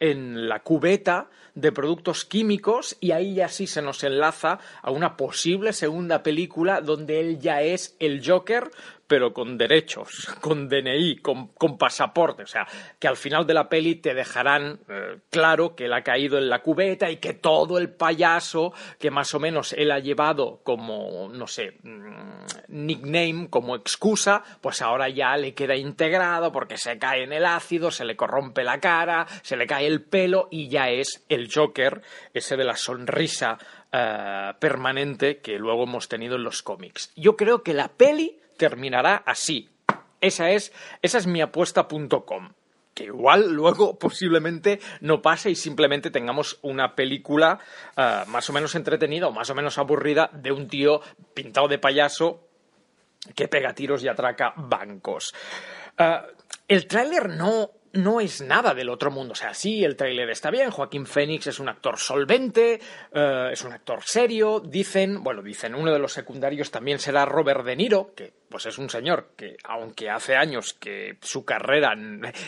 en 0.00 0.48
la 0.48 0.60
cubeta 0.60 1.28
de 1.54 1.70
productos 1.70 2.24
químicos 2.24 2.96
y 3.00 3.12
ahí 3.12 3.34
ya 3.34 3.48
sí 3.48 3.66
se 3.66 3.82
nos 3.82 4.02
enlaza 4.04 4.58
a 4.82 4.90
una 4.90 5.16
posible 5.16 5.72
segunda 5.72 6.22
película 6.22 6.80
donde 6.80 7.20
él 7.20 7.38
ya 7.38 7.62
es 7.62 7.94
el 8.00 8.26
Joker 8.26 8.70
pero 9.06 9.32
con 9.32 9.58
derechos, 9.58 10.28
con 10.40 10.68
DNI, 10.68 11.16
con, 11.16 11.48
con 11.48 11.78
pasaporte. 11.78 12.42
O 12.42 12.46
sea, 12.46 12.66
que 12.98 13.08
al 13.08 13.16
final 13.16 13.46
de 13.46 13.54
la 13.54 13.68
peli 13.68 13.96
te 13.96 14.14
dejarán 14.14 14.80
eh, 14.88 15.18
claro 15.30 15.74
que 15.74 15.86
él 15.86 15.92
ha 15.92 16.02
caído 16.02 16.38
en 16.38 16.48
la 16.48 16.62
cubeta 16.62 17.10
y 17.10 17.16
que 17.16 17.34
todo 17.34 17.78
el 17.78 17.90
payaso 17.90 18.72
que 18.98 19.10
más 19.10 19.34
o 19.34 19.40
menos 19.40 19.72
él 19.72 19.90
ha 19.90 19.98
llevado 19.98 20.60
como, 20.62 21.28
no 21.28 21.46
sé, 21.46 21.78
mm, 21.82 22.44
nickname, 22.68 23.48
como 23.50 23.76
excusa, 23.76 24.42
pues 24.60 24.82
ahora 24.82 25.08
ya 25.08 25.36
le 25.36 25.54
queda 25.54 25.76
integrado 25.76 26.52
porque 26.52 26.76
se 26.76 26.98
cae 26.98 27.24
en 27.24 27.32
el 27.32 27.44
ácido, 27.44 27.90
se 27.90 28.04
le 28.04 28.16
corrompe 28.16 28.64
la 28.64 28.80
cara, 28.80 29.26
se 29.42 29.56
le 29.56 29.66
cae 29.66 29.86
el 29.86 30.02
pelo 30.02 30.48
y 30.50 30.68
ya 30.68 30.88
es 30.88 31.24
el 31.28 31.50
Joker, 31.52 32.02
ese 32.32 32.56
de 32.56 32.64
la 32.64 32.76
sonrisa 32.76 33.58
eh, 33.92 34.52
permanente 34.58 35.38
que 35.38 35.58
luego 35.58 35.84
hemos 35.84 36.08
tenido 36.08 36.36
en 36.36 36.44
los 36.44 36.62
cómics. 36.62 37.12
Yo 37.16 37.36
creo 37.36 37.62
que 37.62 37.74
la 37.74 37.88
peli 37.88 38.40
terminará 38.56 39.22
así. 39.26 39.70
Esa 40.20 40.50
es, 40.50 40.72
esa 41.02 41.18
es 41.18 41.26
mi 41.26 41.40
apuesta.com. 41.40 42.52
Que 42.94 43.04
igual 43.04 43.52
luego 43.52 43.98
posiblemente 43.98 44.80
no 45.00 45.20
pase 45.20 45.50
y 45.50 45.56
simplemente 45.56 46.10
tengamos 46.10 46.58
una 46.62 46.94
película 46.94 47.58
eh, 47.96 48.22
más 48.28 48.48
o 48.48 48.52
menos 48.52 48.74
entretenida 48.74 49.26
o 49.26 49.32
más 49.32 49.50
o 49.50 49.54
menos 49.54 49.78
aburrida 49.78 50.30
de 50.32 50.52
un 50.52 50.68
tío 50.68 51.00
pintado 51.34 51.66
de 51.66 51.78
payaso 51.78 52.48
que 53.34 53.48
pega 53.48 53.74
tiros 53.74 54.02
y 54.04 54.08
atraca 54.08 54.54
bancos. 54.56 55.34
Eh, 55.98 56.20
el 56.68 56.86
tráiler 56.86 57.30
no, 57.30 57.70
no 57.94 58.20
es 58.20 58.42
nada 58.42 58.74
del 58.74 58.90
otro 58.90 59.10
mundo. 59.10 59.32
O 59.32 59.36
sea, 59.36 59.54
sí, 59.54 59.84
el 59.84 59.96
tráiler 59.96 60.30
está 60.30 60.50
bien. 60.50 60.70
Joaquín 60.70 61.06
Phoenix 61.06 61.46
es 61.46 61.60
un 61.60 61.68
actor 61.68 61.98
solvente, 61.98 62.80
eh, 63.12 63.48
es 63.52 63.62
un 63.64 63.72
actor 63.72 64.02
serio. 64.04 64.60
Dicen, 64.60 65.22
bueno, 65.22 65.42
dicen, 65.42 65.74
uno 65.74 65.92
de 65.92 65.98
los 65.98 66.12
secundarios 66.12 66.70
también 66.70 66.98
será 66.98 67.24
Robert 67.24 67.64
De 67.64 67.76
Niro, 67.76 68.12
que 68.14 68.32
pues 68.48 68.66
es 68.66 68.78
un 68.78 68.90
señor 68.90 69.30
que, 69.36 69.56
aunque 69.64 70.10
hace 70.10 70.36
años 70.36 70.74
que 70.74 71.16
su 71.22 71.44
carrera 71.44 71.94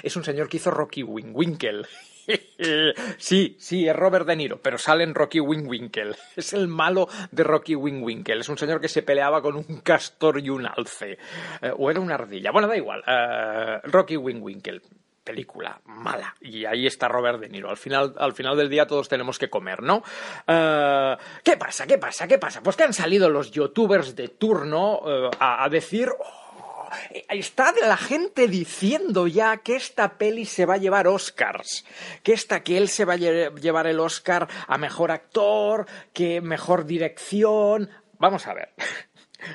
es 0.03 0.17
un 0.17 0.25
señor 0.25 0.49
que 0.49 0.59
hizo 0.59 0.71
Rocky 0.71 1.03
Winkle. 1.03 1.83
Sí, 3.19 3.55
sí, 3.61 3.89
es 3.89 3.95
Robert 3.95 4.27
De 4.27 4.35
Niro, 4.35 4.61
pero 4.61 4.79
sale 4.79 5.05
en 5.05 5.15
Rocky 5.15 5.39
Winkle. 5.39 6.17
Es 6.37 6.55
el 6.55 6.67
malo 6.67 7.09
de 7.31 7.45
Rocky 7.45 7.77
Winkle. 7.77 8.41
Es 8.41 8.49
un 8.49 8.59
señor 8.59 8.81
que 8.81 8.89
se 8.89 9.03
peleaba 9.03 9.41
con 9.41 9.55
un 9.55 9.81
castor 9.83 10.41
y 10.41 10.51
un 10.51 10.67
alce. 10.67 11.19
Eh, 11.63 11.73
o 11.77 11.89
era 11.89 12.01
una 12.01 12.15
ardilla. 12.15 12.51
Bueno, 12.51 12.67
da 12.67 12.77
igual. 12.77 13.05
Eh, 13.07 13.79
Rocky 13.85 14.17
Winkle. 14.17 14.81
Película 15.27 15.81
mala. 15.87 16.37
Y 16.41 16.65
ahí 16.67 16.87
está 16.87 17.09
Robert 17.09 17.41
De 17.41 17.49
Niro. 17.49 17.69
Al 17.69 17.77
final, 17.77 18.15
al 18.17 18.33
final 18.33 18.57
del 18.57 18.71
día 18.71 18.87
todos 18.87 19.09
tenemos 19.09 19.41
que 19.41 19.51
comer, 19.51 19.83
¿no? 19.83 20.05
Eh, 20.47 21.17
¿Qué 21.43 21.57
pasa? 21.57 21.85
¿Qué 21.85 21.99
pasa? 21.99 22.29
¿Qué 22.29 22.39
pasa? 22.39 22.63
Pues 22.63 22.77
que 22.77 22.85
han 22.85 22.93
salido 22.95 23.29
los 23.29 23.51
youtubers 23.51 24.15
de 24.15 24.29
turno 24.29 25.01
eh, 25.05 25.31
a, 25.41 25.69
decir. 25.69 26.09
"Oh, 26.17 26.47
Está 27.29 27.75
la 27.85 27.97
gente 27.97 28.47
diciendo 28.47 29.27
ya 29.27 29.57
que 29.57 29.75
esta 29.75 30.17
peli 30.17 30.45
se 30.45 30.65
va 30.65 30.75
a 30.75 30.79
llevar 30.79 31.09
Oscars, 31.09 31.85
que 32.23 32.33
esta 32.33 32.63
que 32.63 32.79
él 32.79 32.89
se 32.89 33.05
va 33.05 33.15
a 33.15 33.17
lle- 33.17 33.53
llevar 33.61 33.89
el 33.89 33.99
Oscar 33.99 34.47
a 34.69 34.79
mejor 34.79 35.11
actor, 35.11 35.87
que 36.15 36.41
mejor 36.41 36.87
dirección. 36.87 37.91
Vamos 38.19 38.47
a 38.47 38.55
ver. 38.55 38.73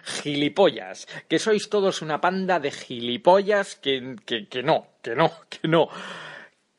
Gilipollas, 0.04 1.08
que 1.28 1.40
sois 1.40 1.70
todos 1.70 2.02
una 2.02 2.22
panda 2.22 2.60
de 2.60 2.72
gilipollas 2.72 3.76
que, 3.76 4.16
que, 4.26 4.48
que 4.48 4.64
no, 4.64 4.98
que 5.02 5.16
no, 5.16 5.32
que 5.50 5.68
no. 5.68 5.90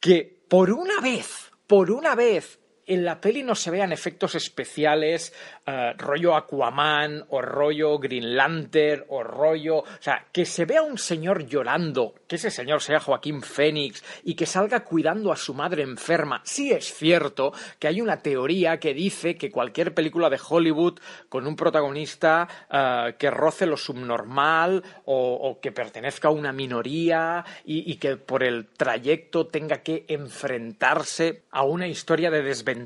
Que 0.00 0.44
por 0.48 0.70
una 0.70 1.00
vez, 1.00 1.50
por 1.66 1.90
una 1.90 2.14
vez, 2.14 2.58
en 2.94 3.04
la 3.04 3.20
peli 3.20 3.42
no 3.42 3.54
se 3.54 3.70
vean 3.70 3.92
efectos 3.92 4.34
especiales, 4.34 5.32
eh, 5.66 5.92
rollo 5.96 6.34
Aquaman, 6.34 7.24
o 7.28 7.40
rollo 7.40 7.98
Green 7.98 8.36
Lantern, 8.36 9.04
o 9.08 9.22
rollo. 9.22 9.78
O 9.78 9.86
sea, 10.00 10.26
que 10.32 10.44
se 10.44 10.64
vea 10.64 10.82
un 10.82 10.98
señor 10.98 11.46
llorando, 11.46 12.14
que 12.26 12.36
ese 12.36 12.50
señor 12.50 12.82
sea 12.82 13.00
Joaquín 13.00 13.42
Phoenix, 13.42 14.02
y 14.24 14.34
que 14.34 14.46
salga 14.46 14.80
cuidando 14.80 15.32
a 15.32 15.36
su 15.36 15.54
madre 15.54 15.82
enferma. 15.82 16.42
Sí 16.44 16.72
es 16.72 16.92
cierto 16.94 17.52
que 17.78 17.88
hay 17.88 18.00
una 18.00 18.18
teoría 18.18 18.78
que 18.78 18.94
dice 18.94 19.36
que 19.36 19.50
cualquier 19.50 19.94
película 19.94 20.28
de 20.30 20.40
Hollywood 20.46 20.98
con 21.28 21.46
un 21.46 21.56
protagonista 21.56 22.48
eh, 22.70 23.14
que 23.18 23.30
roce 23.30 23.66
lo 23.66 23.76
subnormal 23.76 24.82
o, 25.04 25.34
o 25.34 25.60
que 25.60 25.72
pertenezca 25.72 26.28
a 26.28 26.32
una 26.32 26.52
minoría 26.52 27.44
y, 27.64 27.90
y 27.90 27.96
que 27.96 28.16
por 28.16 28.42
el 28.42 28.66
trayecto 28.66 29.46
tenga 29.46 29.82
que 29.82 30.04
enfrentarse 30.08 31.42
a 31.50 31.64
una 31.64 31.86
historia 31.86 32.30
de 32.30 32.42
desventaja, 32.42 32.81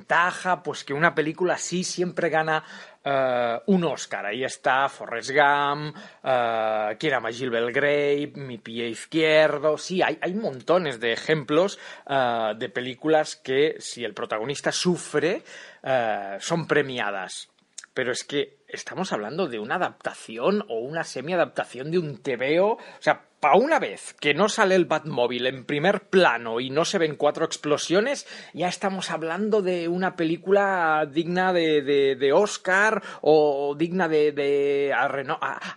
pues 0.64 0.84
que 0.84 0.94
una 0.94 1.14
película 1.14 1.54
así 1.54 1.84
siempre 1.84 2.28
gana 2.28 2.64
eh, 3.04 3.60
un 3.66 3.84
Oscar. 3.84 4.26
Ahí 4.26 4.44
está 4.44 4.88
Forrest 4.88 5.30
Gump, 5.30 5.96
eh, 6.24 6.96
Quién 6.98 7.14
ama 7.14 7.30
Gilles 7.30 7.50
Belgrave, 7.50 8.32
Mi 8.34 8.58
pie 8.58 8.88
izquierdo. 8.88 9.78
Sí, 9.78 10.02
hay, 10.02 10.18
hay 10.20 10.34
montones 10.34 11.00
de 11.00 11.12
ejemplos 11.12 11.78
eh, 12.08 12.52
de 12.56 12.68
películas 12.68 13.36
que 13.36 13.76
si 13.78 14.04
el 14.04 14.14
protagonista 14.14 14.72
sufre, 14.72 15.42
eh, 15.82 16.36
son 16.40 16.66
premiadas. 16.66 17.48
Pero 17.94 18.12
es 18.12 18.24
que 18.24 18.58
estamos 18.68 19.12
hablando 19.12 19.46
de 19.46 19.58
una 19.58 19.76
adaptación 19.76 20.64
o 20.68 20.80
una 20.80 21.04
semi-adaptación 21.04 21.90
de 21.90 21.98
un 21.98 22.18
TVO. 22.18 22.72
O 22.72 22.80
sea, 23.00 23.22
para 23.46 23.58
una 23.58 23.78
vez 23.78 24.12
que 24.18 24.34
no 24.34 24.48
sale 24.48 24.74
el 24.74 24.86
Batmóvil 24.86 25.46
en 25.46 25.64
primer 25.64 26.08
plano 26.08 26.58
y 26.58 26.68
no 26.70 26.84
se 26.84 26.98
ven 26.98 27.14
cuatro 27.14 27.44
explosiones, 27.44 28.26
ya 28.54 28.66
estamos 28.66 29.12
hablando 29.12 29.62
de 29.62 29.86
una 29.86 30.16
película 30.16 31.06
digna 31.08 31.52
de, 31.52 31.80
de- 31.82 32.16
de 32.16 32.32
Oscar 32.32 33.00
o 33.20 33.76
digna 33.78 34.08
de, 34.08 34.32
de 34.32 34.92
Arreno- 34.92 35.38
a-. 35.40 35.60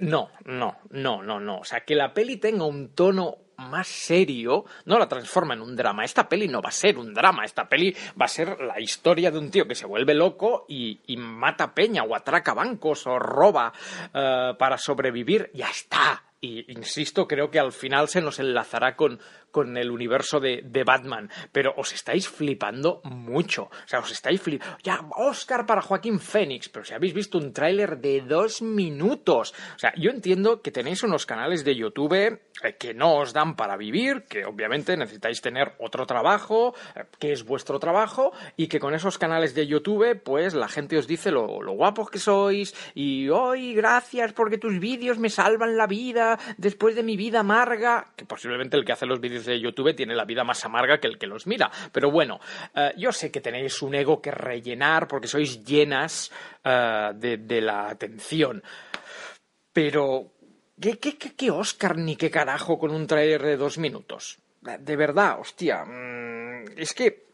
No, 0.00 0.30
no, 0.44 0.76
no, 0.90 1.22
no, 1.22 1.40
no. 1.40 1.58
O 1.58 1.64
sea, 1.64 1.80
que 1.84 1.96
la 1.96 2.14
peli 2.14 2.36
tenga 2.36 2.66
un 2.66 2.94
tono 2.94 3.38
más 3.58 3.88
serio, 3.88 4.64
no 4.86 4.98
la 4.98 5.08
transforma 5.08 5.54
en 5.54 5.60
un 5.60 5.76
drama. 5.76 6.04
Esta 6.04 6.28
peli 6.28 6.48
no 6.48 6.62
va 6.62 6.70
a 6.70 6.72
ser 6.72 6.98
un 6.98 7.12
drama, 7.12 7.44
esta 7.44 7.68
peli 7.68 7.94
va 8.20 8.24
a 8.24 8.28
ser 8.28 8.60
la 8.60 8.80
historia 8.80 9.30
de 9.30 9.38
un 9.38 9.50
tío 9.50 9.66
que 9.66 9.74
se 9.74 9.86
vuelve 9.86 10.14
loco 10.14 10.64
y, 10.68 11.00
y 11.06 11.16
mata 11.16 11.74
peña 11.74 12.04
o 12.04 12.14
atraca 12.14 12.54
bancos 12.54 13.06
o 13.06 13.18
roba 13.18 13.72
eh, 14.14 14.54
para 14.58 14.78
sobrevivir. 14.78 15.50
Ya 15.54 15.68
está. 15.68 16.27
Y 16.40 16.70
insisto, 16.70 17.26
creo 17.26 17.50
que 17.50 17.58
al 17.58 17.72
final 17.72 18.08
se 18.08 18.20
nos 18.20 18.38
enlazará 18.38 18.94
con, 18.94 19.18
con 19.50 19.76
el 19.76 19.90
universo 19.90 20.38
de, 20.38 20.62
de, 20.64 20.84
Batman. 20.84 21.28
Pero 21.50 21.74
os 21.76 21.92
estáis 21.92 22.28
flipando 22.28 23.00
mucho. 23.04 23.64
O 23.64 23.88
sea, 23.88 23.98
os 23.98 24.12
estáis 24.12 24.40
flipando. 24.40 24.76
Ya, 24.84 25.00
Oscar 25.16 25.66
para 25.66 25.82
Joaquín 25.82 26.20
Phoenix. 26.20 26.68
Pero 26.68 26.84
si 26.84 26.94
habéis 26.94 27.12
visto 27.12 27.38
un 27.38 27.52
tráiler 27.52 27.98
de 27.98 28.20
dos 28.20 28.62
minutos. 28.62 29.52
O 29.74 29.78
sea, 29.78 29.92
yo 29.96 30.10
entiendo 30.10 30.62
que 30.62 30.70
tenéis 30.70 31.02
unos 31.02 31.26
canales 31.26 31.64
de 31.64 31.74
YouTube 31.74 32.38
eh, 32.62 32.76
que 32.78 32.94
no 32.94 33.16
os 33.16 33.32
dan 33.32 33.56
para 33.56 33.76
vivir, 33.76 34.24
que 34.28 34.44
obviamente 34.44 34.96
necesitáis 34.96 35.40
tener 35.40 35.74
otro 35.78 36.06
trabajo, 36.06 36.74
eh, 36.94 37.04
que 37.18 37.32
es 37.32 37.44
vuestro 37.44 37.78
trabajo, 37.78 38.32
y 38.56 38.66
que 38.68 38.80
con 38.80 38.94
esos 38.94 39.18
canales 39.18 39.54
de 39.54 39.66
YouTube, 39.66 40.20
pues 40.22 40.54
la 40.54 40.68
gente 40.68 40.98
os 40.98 41.06
dice 41.06 41.30
lo, 41.30 41.62
lo 41.62 41.72
guapos 41.72 42.10
que 42.10 42.18
sois, 42.18 42.74
y 42.94 43.28
hoy 43.28 43.74
gracias 43.74 44.32
porque 44.32 44.58
tus 44.58 44.78
vídeos 44.80 45.18
me 45.18 45.30
salvan 45.30 45.76
la 45.76 45.86
vida 45.86 46.27
después 46.56 46.94
de 46.94 47.02
mi 47.02 47.16
vida 47.16 47.40
amarga, 47.40 48.12
que 48.16 48.24
posiblemente 48.24 48.76
el 48.76 48.84
que 48.84 48.92
hace 48.92 49.06
los 49.06 49.20
vídeos 49.20 49.44
de 49.44 49.60
YouTube 49.60 49.94
tiene 49.94 50.14
la 50.14 50.24
vida 50.24 50.44
más 50.44 50.64
amarga 50.64 50.98
que 50.98 51.06
el 51.06 51.18
que 51.18 51.26
los 51.26 51.46
mira. 51.46 51.70
Pero 51.92 52.10
bueno, 52.10 52.40
eh, 52.74 52.92
yo 52.96 53.12
sé 53.12 53.30
que 53.30 53.40
tenéis 53.40 53.80
un 53.82 53.94
ego 53.94 54.20
que 54.20 54.30
rellenar 54.30 55.06
porque 55.06 55.28
sois 55.28 55.64
llenas 55.64 56.30
eh, 56.64 57.10
de, 57.14 57.60
la 57.60 57.88
atención. 57.88 58.62
Pero, 59.72 60.32
¿qué, 60.80 60.98
qué, 60.98 61.16
qué, 61.16 61.34
qué 61.34 61.50
Oscar 61.50 61.96
ni 61.96 62.16
qué 62.16 62.30
carajo 62.30 62.78
con 62.78 62.90
un 62.90 63.06
trailer 63.06 63.42
de 63.42 63.56
dos 63.56 63.78
minutos? 63.78 64.38
De 64.60 64.96
verdad, 64.96 65.38
hostia. 65.40 65.84
Mmm, 65.84 66.64
es 66.76 66.92
que 66.92 67.27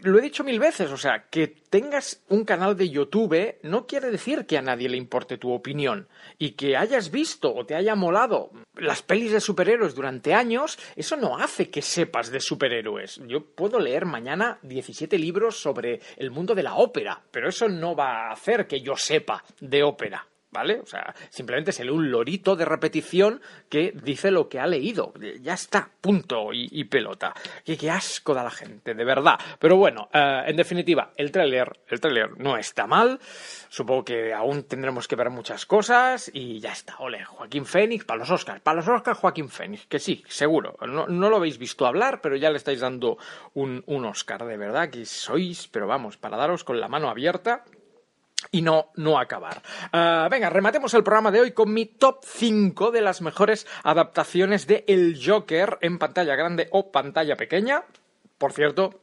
lo 0.00 0.18
he 0.18 0.22
dicho 0.22 0.44
mil 0.44 0.58
veces, 0.58 0.90
o 0.90 0.96
sea, 0.96 1.26
que 1.30 1.48
tengas 1.48 2.22
un 2.28 2.44
canal 2.44 2.76
de 2.76 2.88
YouTube 2.88 3.56
no 3.62 3.86
quiere 3.86 4.10
decir 4.10 4.46
que 4.46 4.58
a 4.58 4.62
nadie 4.62 4.88
le 4.88 4.96
importe 4.96 5.38
tu 5.38 5.52
opinión. 5.52 6.08
Y 6.38 6.52
que 6.52 6.76
hayas 6.76 7.10
visto 7.10 7.54
o 7.54 7.64
te 7.64 7.74
haya 7.74 7.94
molado 7.94 8.50
las 8.76 9.02
pelis 9.02 9.32
de 9.32 9.40
superhéroes 9.40 9.94
durante 9.94 10.34
años, 10.34 10.78
eso 10.96 11.16
no 11.16 11.38
hace 11.38 11.70
que 11.70 11.82
sepas 11.82 12.30
de 12.30 12.40
superhéroes. 12.40 13.20
Yo 13.26 13.44
puedo 13.44 13.78
leer 13.78 14.06
mañana 14.06 14.58
17 14.62 15.18
libros 15.18 15.60
sobre 15.60 16.00
el 16.16 16.30
mundo 16.30 16.54
de 16.54 16.62
la 16.62 16.74
ópera, 16.74 17.22
pero 17.30 17.48
eso 17.48 17.68
no 17.68 17.94
va 17.94 18.28
a 18.28 18.32
hacer 18.32 18.66
que 18.66 18.80
yo 18.80 18.96
sepa 18.96 19.44
de 19.60 19.82
ópera. 19.82 20.26
¿Vale? 20.52 20.80
O 20.80 20.86
sea, 20.86 21.14
simplemente 21.30 21.72
se 21.72 21.82
lee 21.82 21.90
un 21.90 22.10
lorito 22.10 22.56
de 22.56 22.66
repetición 22.66 23.40
que 23.70 23.94
dice 23.94 24.30
lo 24.30 24.50
que 24.50 24.60
ha 24.60 24.66
leído. 24.66 25.14
Ya 25.40 25.54
está, 25.54 25.88
punto 25.98 26.50
y, 26.52 26.84
pelota. 26.84 27.32
Qué, 27.64 27.90
asco 27.90 28.34
da 28.34 28.44
la 28.44 28.50
gente, 28.50 28.92
de 28.92 29.04
verdad. 29.04 29.38
Pero 29.58 29.78
bueno, 29.78 30.10
uh, 30.12 30.46
en 30.46 30.56
definitiva, 30.56 31.12
el 31.16 31.32
tráiler, 31.32 31.80
el 31.88 32.00
tráiler 32.00 32.38
no 32.38 32.58
está 32.58 32.86
mal. 32.86 33.18
Supongo 33.70 34.04
que 34.04 34.34
aún 34.34 34.64
tendremos 34.64 35.08
que 35.08 35.16
ver 35.16 35.30
muchas 35.30 35.64
cosas 35.64 36.30
y 36.34 36.60
ya 36.60 36.72
está. 36.72 36.98
Ole, 36.98 37.24
Joaquín 37.24 37.64
Fénix, 37.64 38.04
para 38.04 38.18
los 38.18 38.30
Oscars, 38.30 38.60
para 38.60 38.76
los 38.76 38.88
Oscars 38.88 39.18
Joaquín 39.18 39.48
Fénix, 39.48 39.86
que 39.86 39.98
sí, 39.98 40.22
seguro. 40.28 40.76
No, 40.86 41.06
no, 41.06 41.30
lo 41.30 41.36
habéis 41.36 41.56
visto 41.56 41.86
hablar, 41.86 42.20
pero 42.20 42.36
ya 42.36 42.50
le 42.50 42.58
estáis 42.58 42.80
dando 42.80 43.16
un, 43.54 43.82
un 43.86 44.04
Oscar, 44.04 44.44
de 44.44 44.58
verdad, 44.58 44.90
que 44.90 45.06
sois, 45.06 45.66
pero 45.68 45.86
vamos, 45.86 46.18
para 46.18 46.36
daros 46.36 46.62
con 46.62 46.78
la 46.78 46.88
mano 46.88 47.08
abierta 47.08 47.64
y 48.50 48.62
no, 48.62 48.90
no 48.96 49.18
acabar. 49.18 49.62
Uh, 49.92 50.28
venga, 50.30 50.50
rematemos 50.50 50.92
el 50.94 51.04
programa 51.04 51.30
de 51.30 51.40
hoy 51.40 51.52
con 51.52 51.72
mi 51.72 51.86
top 51.86 52.24
5 52.24 52.90
de 52.90 53.00
las 53.00 53.22
mejores 53.22 53.66
adaptaciones 53.84 54.66
de 54.66 54.84
El 54.88 55.18
Joker 55.24 55.78
en 55.80 55.98
pantalla 55.98 56.34
grande 56.34 56.68
o 56.70 56.90
pantalla 56.90 57.36
pequeña. 57.36 57.84
Por 58.38 58.52
cierto, 58.52 59.00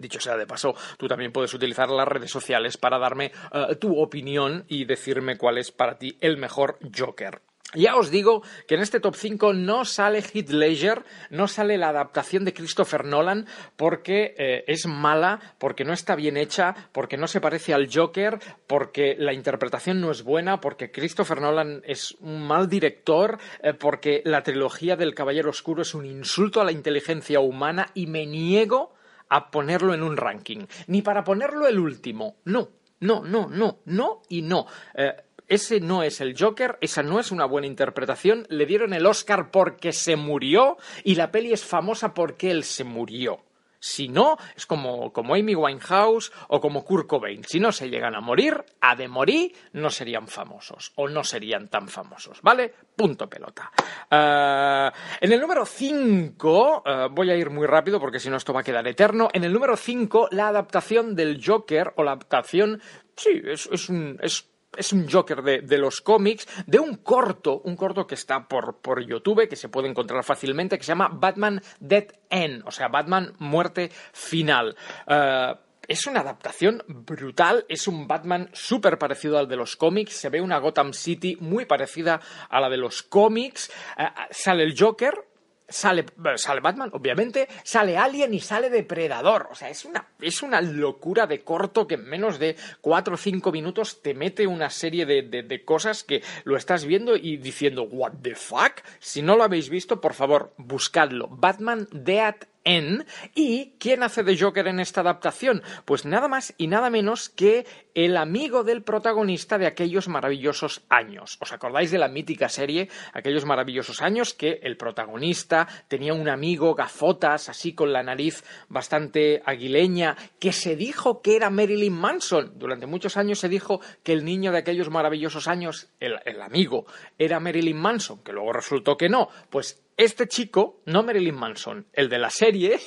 Dicho 0.00 0.18
sea 0.18 0.38
de 0.38 0.46
paso, 0.46 0.74
tú 0.96 1.06
también 1.08 1.30
puedes 1.30 1.52
utilizar 1.52 1.90
las 1.90 2.08
redes 2.08 2.30
sociales 2.30 2.78
para 2.78 2.98
darme 2.98 3.32
uh, 3.52 3.74
tu 3.74 4.00
opinión 4.00 4.64
y 4.66 4.86
decirme 4.86 5.36
cuál 5.36 5.58
es 5.58 5.72
para 5.72 5.98
ti 5.98 6.16
el 6.22 6.38
mejor 6.38 6.78
Joker. 6.96 7.42
Ya 7.74 7.94
os 7.94 8.10
digo 8.10 8.42
que 8.66 8.74
en 8.74 8.80
este 8.80 8.98
top 8.98 9.14
5 9.14 9.52
no 9.52 9.84
sale 9.84 10.18
Heath 10.22 10.50
Ledger, 10.50 11.04
no 11.30 11.46
sale 11.46 11.78
la 11.78 11.90
adaptación 11.90 12.44
de 12.44 12.52
Christopher 12.52 13.04
Nolan 13.04 13.46
porque 13.76 14.34
eh, 14.38 14.64
es 14.66 14.86
mala, 14.86 15.38
porque 15.58 15.84
no 15.84 15.92
está 15.92 16.16
bien 16.16 16.36
hecha, 16.36 16.74
porque 16.90 17.16
no 17.16 17.28
se 17.28 17.40
parece 17.40 17.72
al 17.72 17.88
Joker, 17.92 18.40
porque 18.66 19.14
la 19.16 19.32
interpretación 19.32 20.00
no 20.00 20.10
es 20.10 20.24
buena, 20.24 20.60
porque 20.60 20.90
Christopher 20.90 21.40
Nolan 21.40 21.82
es 21.86 22.16
un 22.18 22.44
mal 22.44 22.68
director, 22.68 23.38
eh, 23.62 23.72
porque 23.72 24.22
la 24.24 24.42
trilogía 24.42 24.96
del 24.96 25.14
Caballero 25.14 25.50
Oscuro 25.50 25.82
es 25.82 25.94
un 25.94 26.06
insulto 26.06 26.60
a 26.60 26.64
la 26.64 26.72
inteligencia 26.72 27.38
humana 27.38 27.90
y 27.94 28.08
me 28.08 28.26
niego 28.26 28.94
a 29.28 29.52
ponerlo 29.52 29.94
en 29.94 30.02
un 30.02 30.16
ranking. 30.16 30.66
Ni 30.88 31.02
para 31.02 31.22
ponerlo 31.22 31.68
el 31.68 31.78
último. 31.78 32.38
No, 32.46 32.68
no, 33.00 33.24
no, 33.24 33.48
no, 33.48 33.78
no 33.86 34.22
y 34.28 34.42
no. 34.42 34.66
Eh, 34.94 35.14
ese 35.50 35.80
no 35.80 36.02
es 36.04 36.20
el 36.20 36.34
Joker, 36.38 36.78
esa 36.80 37.02
no 37.02 37.18
es 37.18 37.32
una 37.32 37.44
buena 37.44 37.66
interpretación, 37.66 38.46
le 38.48 38.66
dieron 38.66 38.94
el 38.94 39.04
Oscar 39.04 39.50
porque 39.50 39.92
se 39.92 40.16
murió 40.16 40.78
y 41.04 41.16
la 41.16 41.30
peli 41.30 41.52
es 41.52 41.64
famosa 41.64 42.14
porque 42.14 42.50
él 42.52 42.64
se 42.64 42.84
murió. 42.84 43.42
Si 43.82 44.08
no, 44.08 44.36
es 44.54 44.66
como, 44.66 45.10
como 45.10 45.34
Amy 45.34 45.54
Winehouse 45.54 46.30
o 46.48 46.60
como 46.60 46.84
Kurt 46.84 47.06
Cobain. 47.06 47.42
Si 47.44 47.58
no 47.58 47.72
se 47.72 47.88
llegan 47.88 48.14
a 48.14 48.20
morir, 48.20 48.62
a 48.80 48.94
de 48.94 49.08
morir, 49.08 49.52
no 49.72 49.88
serían 49.88 50.28
famosos 50.28 50.92
o 50.96 51.08
no 51.08 51.24
serían 51.24 51.68
tan 51.68 51.88
famosos, 51.88 52.42
¿vale? 52.42 52.72
Punto 52.94 53.28
pelota. 53.28 53.72
Uh, 54.10 54.94
en 55.24 55.32
el 55.32 55.40
número 55.40 55.64
5, 55.64 56.82
uh, 56.84 57.08
voy 57.10 57.30
a 57.30 57.36
ir 57.36 57.48
muy 57.48 57.66
rápido 57.66 57.98
porque 57.98 58.20
si 58.20 58.28
no 58.28 58.36
esto 58.36 58.52
va 58.52 58.60
a 58.60 58.64
quedar 58.64 58.86
eterno. 58.86 59.30
En 59.32 59.44
el 59.44 59.52
número 59.52 59.76
5, 59.76 60.28
la 60.30 60.48
adaptación 60.48 61.16
del 61.16 61.42
Joker 61.42 61.94
o 61.96 62.04
la 62.04 62.12
adaptación, 62.12 62.82
sí, 63.16 63.40
es, 63.44 63.66
es 63.72 63.88
un... 63.88 64.18
Es 64.22 64.46
es 64.76 64.92
un 64.92 65.08
Joker 65.08 65.42
de, 65.42 65.60
de, 65.62 65.78
los 65.78 66.00
cómics, 66.00 66.46
de 66.66 66.78
un 66.78 66.96
corto, 66.96 67.60
un 67.64 67.76
corto 67.76 68.06
que 68.06 68.14
está 68.14 68.46
por, 68.46 68.80
por, 68.80 69.04
YouTube, 69.04 69.48
que 69.48 69.56
se 69.56 69.68
puede 69.68 69.88
encontrar 69.88 70.22
fácilmente, 70.24 70.78
que 70.78 70.84
se 70.84 70.92
llama 70.92 71.10
Batman 71.12 71.60
Dead 71.80 72.06
End, 72.28 72.62
o 72.66 72.70
sea, 72.70 72.88
Batman 72.88 73.32
Muerte 73.38 73.90
Final. 74.12 74.76
Uh, 75.06 75.58
es 75.88 76.06
una 76.06 76.20
adaptación 76.20 76.84
brutal, 76.86 77.64
es 77.68 77.88
un 77.88 78.06
Batman 78.06 78.48
súper 78.52 78.96
parecido 78.96 79.38
al 79.38 79.48
de 79.48 79.56
los 79.56 79.76
cómics, 79.76 80.12
se 80.12 80.28
ve 80.28 80.40
una 80.40 80.58
Gotham 80.58 80.92
City 80.92 81.36
muy 81.40 81.64
parecida 81.64 82.20
a 82.48 82.60
la 82.60 82.68
de 82.68 82.76
los 82.76 83.02
cómics, 83.02 83.72
uh, 83.98 84.04
sale 84.30 84.62
el 84.62 84.78
Joker, 84.78 85.29
sale, 85.70 86.04
sale 86.36 86.60
Batman, 86.60 86.90
obviamente, 86.92 87.48
sale 87.62 87.96
Alien 87.96 88.34
y 88.34 88.40
sale 88.40 88.68
Depredador. 88.68 89.48
O 89.50 89.54
sea, 89.54 89.70
es 89.70 89.84
una, 89.84 90.06
es 90.20 90.42
una 90.42 90.60
locura 90.60 91.26
de 91.26 91.40
corto 91.40 91.86
que 91.86 91.94
en 91.94 92.04
menos 92.04 92.38
de 92.38 92.56
cuatro 92.80 93.14
o 93.14 93.16
cinco 93.16 93.52
minutos 93.52 94.02
te 94.02 94.14
mete 94.14 94.46
una 94.46 94.68
serie 94.70 95.06
de, 95.06 95.22
de, 95.22 95.42
de, 95.42 95.64
cosas 95.64 96.04
que 96.04 96.22
lo 96.44 96.56
estás 96.56 96.84
viendo 96.84 97.16
y 97.16 97.36
diciendo, 97.36 97.84
¿What 97.84 98.12
the 98.22 98.34
fuck? 98.34 98.82
Si 98.98 99.22
no 99.22 99.36
lo 99.36 99.44
habéis 99.44 99.70
visto, 99.70 100.00
por 100.00 100.14
favor, 100.14 100.52
buscadlo. 100.56 101.28
Batman 101.28 101.88
Dead 101.92 102.36
en. 102.64 103.06
¿Y 103.34 103.72
quién 103.78 104.02
hace 104.02 104.22
de 104.22 104.38
Joker 104.38 104.68
en 104.68 104.80
esta 104.80 105.00
adaptación? 105.00 105.62
Pues 105.84 106.04
nada 106.04 106.28
más 106.28 106.54
y 106.58 106.66
nada 106.66 106.90
menos 106.90 107.28
que 107.28 107.66
el 107.94 108.16
amigo 108.16 108.64
del 108.64 108.82
protagonista 108.82 109.58
de 109.58 109.66
aquellos 109.66 110.08
maravillosos 110.08 110.82
años. 110.88 111.36
¿Os 111.40 111.52
acordáis 111.52 111.90
de 111.90 111.98
la 111.98 112.08
mítica 112.08 112.48
serie 112.48 112.88
Aquellos 113.12 113.44
maravillosos 113.44 114.02
años? 114.02 114.34
Que 114.34 114.60
el 114.62 114.76
protagonista 114.76 115.66
tenía 115.88 116.14
un 116.14 116.28
amigo 116.28 116.74
gafotas, 116.74 117.48
así 117.48 117.74
con 117.74 117.92
la 117.92 118.02
nariz 118.02 118.44
bastante 118.68 119.42
aguileña, 119.44 120.16
que 120.38 120.52
se 120.52 120.76
dijo 120.76 121.22
que 121.22 121.36
era 121.36 121.50
Marilyn 121.50 121.92
Manson. 121.92 122.58
Durante 122.58 122.86
muchos 122.86 123.16
años 123.16 123.38
se 123.38 123.48
dijo 123.48 123.80
que 124.02 124.12
el 124.12 124.24
niño 124.24 124.52
de 124.52 124.58
aquellos 124.58 124.90
maravillosos 124.90 125.48
años, 125.48 125.88
el, 126.00 126.18
el 126.24 126.40
amigo, 126.42 126.86
era 127.18 127.40
Marilyn 127.40 127.76
Manson, 127.76 128.22
que 128.22 128.32
luego 128.32 128.52
resultó 128.52 128.96
que 128.96 129.08
no. 129.08 129.28
Pues 129.50 129.82
este 130.00 130.26
chico, 130.28 130.80
no 130.86 131.02
Marilyn 131.02 131.34
Manson, 131.34 131.86
el 131.92 132.08
de 132.08 132.18
la 132.18 132.30
serie, 132.30 132.80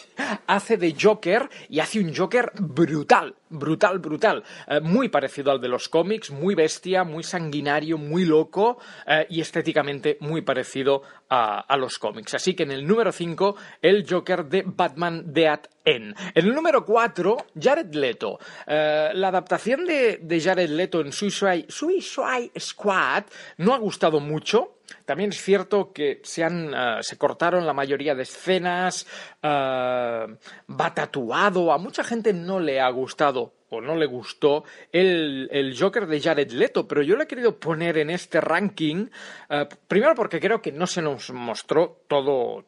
hace 0.47 0.77
de 0.77 0.95
Joker 0.99 1.47
y 1.69 1.79
hace 1.79 1.99
un 1.99 2.11
Joker 2.15 2.51
brutal, 2.59 3.35
brutal, 3.49 3.99
brutal. 3.99 4.43
Eh, 4.67 4.79
muy 4.81 5.09
parecido 5.09 5.51
al 5.51 5.61
de 5.61 5.67
los 5.67 5.89
cómics, 5.89 6.31
muy 6.31 6.55
bestia, 6.55 7.03
muy 7.03 7.21
sanguinario, 7.21 7.99
muy 7.99 8.25
loco 8.25 8.79
eh, 9.05 9.27
y 9.29 9.41
estéticamente 9.41 10.17
muy 10.21 10.41
parecido 10.41 11.03
a, 11.29 11.77
los 11.77 11.97
cómics. 11.97 12.33
Así 12.33 12.55
que 12.55 12.63
en 12.63 12.71
el 12.71 12.85
número 12.85 13.11
5, 13.11 13.55
el 13.81 14.05
Joker 14.09 14.45
de 14.45 14.63
Batman 14.65 15.33
Dead 15.33 15.61
En 15.85 16.15
el 16.33 16.53
número 16.53 16.85
4, 16.85 17.37
Jared 17.59 17.93
Leto. 17.93 18.39
Eh, 18.65 19.11
la 19.13 19.27
adaptación 19.27 19.85
de, 19.85 20.17
de, 20.21 20.41
Jared 20.41 20.69
Leto 20.69 21.01
en 21.01 21.11
Suicide, 21.11 21.67
Squad 22.57 23.23
no 23.57 23.73
ha 23.73 23.77
gustado 23.77 24.19
mucho. 24.19 24.77
También 25.05 25.31
es 25.31 25.41
cierto 25.41 25.91
que 25.91 26.21
se, 26.23 26.43
han, 26.43 26.73
uh, 26.73 27.01
se 27.01 27.17
cortaron 27.17 27.65
la 27.65 27.73
mayoría 27.73 28.15
de 28.15 28.23
escenas, 28.23 29.07
uh, 29.41 29.47
va 29.47 30.93
tatuado, 30.93 31.71
a 31.71 31.77
mucha 31.77 32.03
gente 32.03 32.33
no 32.33 32.59
le 32.59 32.79
ha 32.79 32.89
gustado 32.89 33.53
o 33.73 33.81
no 33.81 33.95
le 33.95 34.05
gustó 34.05 34.63
el, 34.91 35.49
el 35.51 35.77
Joker 35.77 36.05
de 36.07 36.21
Jared 36.21 36.51
Leto, 36.51 36.87
pero 36.87 37.01
yo 37.01 37.15
lo 37.15 37.23
he 37.23 37.27
querido 37.27 37.59
poner 37.59 37.97
en 37.97 38.09
este 38.09 38.39
ranking, 38.39 39.07
eh, 39.49 39.67
primero 39.87 40.15
porque 40.15 40.39
creo 40.39 40.61
que 40.61 40.71
no 40.71 40.87
se 40.87 41.01
nos 41.01 41.31
mostró 41.31 42.03
todo, 42.07 42.65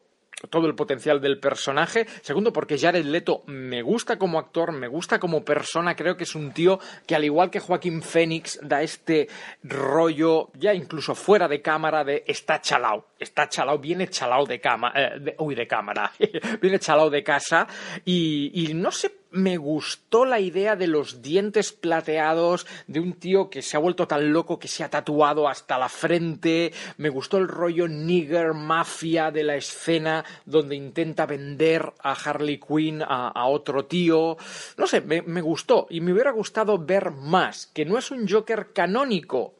todo 0.50 0.66
el 0.66 0.74
potencial 0.74 1.20
del 1.20 1.38
personaje. 1.38 2.06
Segundo, 2.22 2.52
porque 2.52 2.78
Jared 2.78 3.04
Leto 3.04 3.42
me 3.46 3.82
gusta 3.82 4.18
como 4.18 4.38
actor, 4.38 4.72
me 4.72 4.88
gusta 4.88 5.18
como 5.18 5.44
persona. 5.44 5.96
Creo 5.96 6.16
que 6.16 6.24
es 6.24 6.34
un 6.34 6.52
tío 6.52 6.78
que, 7.06 7.14
al 7.14 7.24
igual 7.24 7.50
que 7.50 7.60
Joaquín 7.60 8.02
Phoenix, 8.02 8.58
da 8.62 8.82
este 8.82 9.28
rollo, 9.62 10.50
ya 10.54 10.74
incluso 10.74 11.14
fuera 11.14 11.48
de 11.48 11.62
cámara, 11.62 12.04
de 12.04 12.24
está 12.26 12.60
chalao. 12.60 13.06
Está 13.18 13.48
chalao, 13.48 13.78
viene 13.78 14.08
chalao 14.08 14.44
de 14.44 14.60
cama, 14.60 14.92
eh, 14.94 15.18
de- 15.18 15.34
uy, 15.38 15.54
de 15.54 15.66
cámara, 15.66 16.12
viene 16.60 16.78
chalao 16.78 17.08
de 17.08 17.22
casa. 17.24 17.66
Y, 18.04 18.72
no 18.74 18.90
sé, 18.92 19.10
me 19.30 19.56
gustó 19.56 20.24
la 20.26 20.38
idea 20.38 20.76
de 20.76 20.86
los 20.86 21.22
dientes 21.22 21.72
plateados, 21.72 22.66
de 22.86 23.00
un 23.00 23.14
tío 23.14 23.48
que 23.48 23.62
se 23.62 23.76
ha 23.76 23.80
vuelto 23.80 24.06
tan 24.06 24.32
loco 24.32 24.58
que 24.58 24.68
se 24.68 24.84
ha 24.84 24.90
tatuado 24.90 25.48
hasta 25.48 25.78
la 25.78 25.88
frente. 25.88 26.72
Me 26.98 27.08
gustó 27.08 27.38
el 27.38 27.48
rollo 27.48 27.88
nigger 27.88 28.52
mafia 28.52 29.30
de 29.30 29.44
la 29.44 29.56
escena 29.56 30.22
donde 30.44 30.76
intenta 30.76 31.24
vender 31.26 31.90
a 32.02 32.12
Harley 32.12 32.58
Quinn 32.60 33.02
a, 33.02 33.28
a 33.28 33.46
otro 33.46 33.86
tío. 33.86 34.36
No 34.76 34.86
sé, 34.86 35.00
me, 35.00 35.22
me 35.22 35.40
gustó 35.40 35.86
y 35.88 36.00
me 36.02 36.12
hubiera 36.12 36.32
gustado 36.32 36.78
ver 36.78 37.10
más, 37.12 37.66
que 37.66 37.84
no 37.86 37.96
es 37.96 38.10
un 38.10 38.28
Joker 38.28 38.72
canónico, 38.74 39.54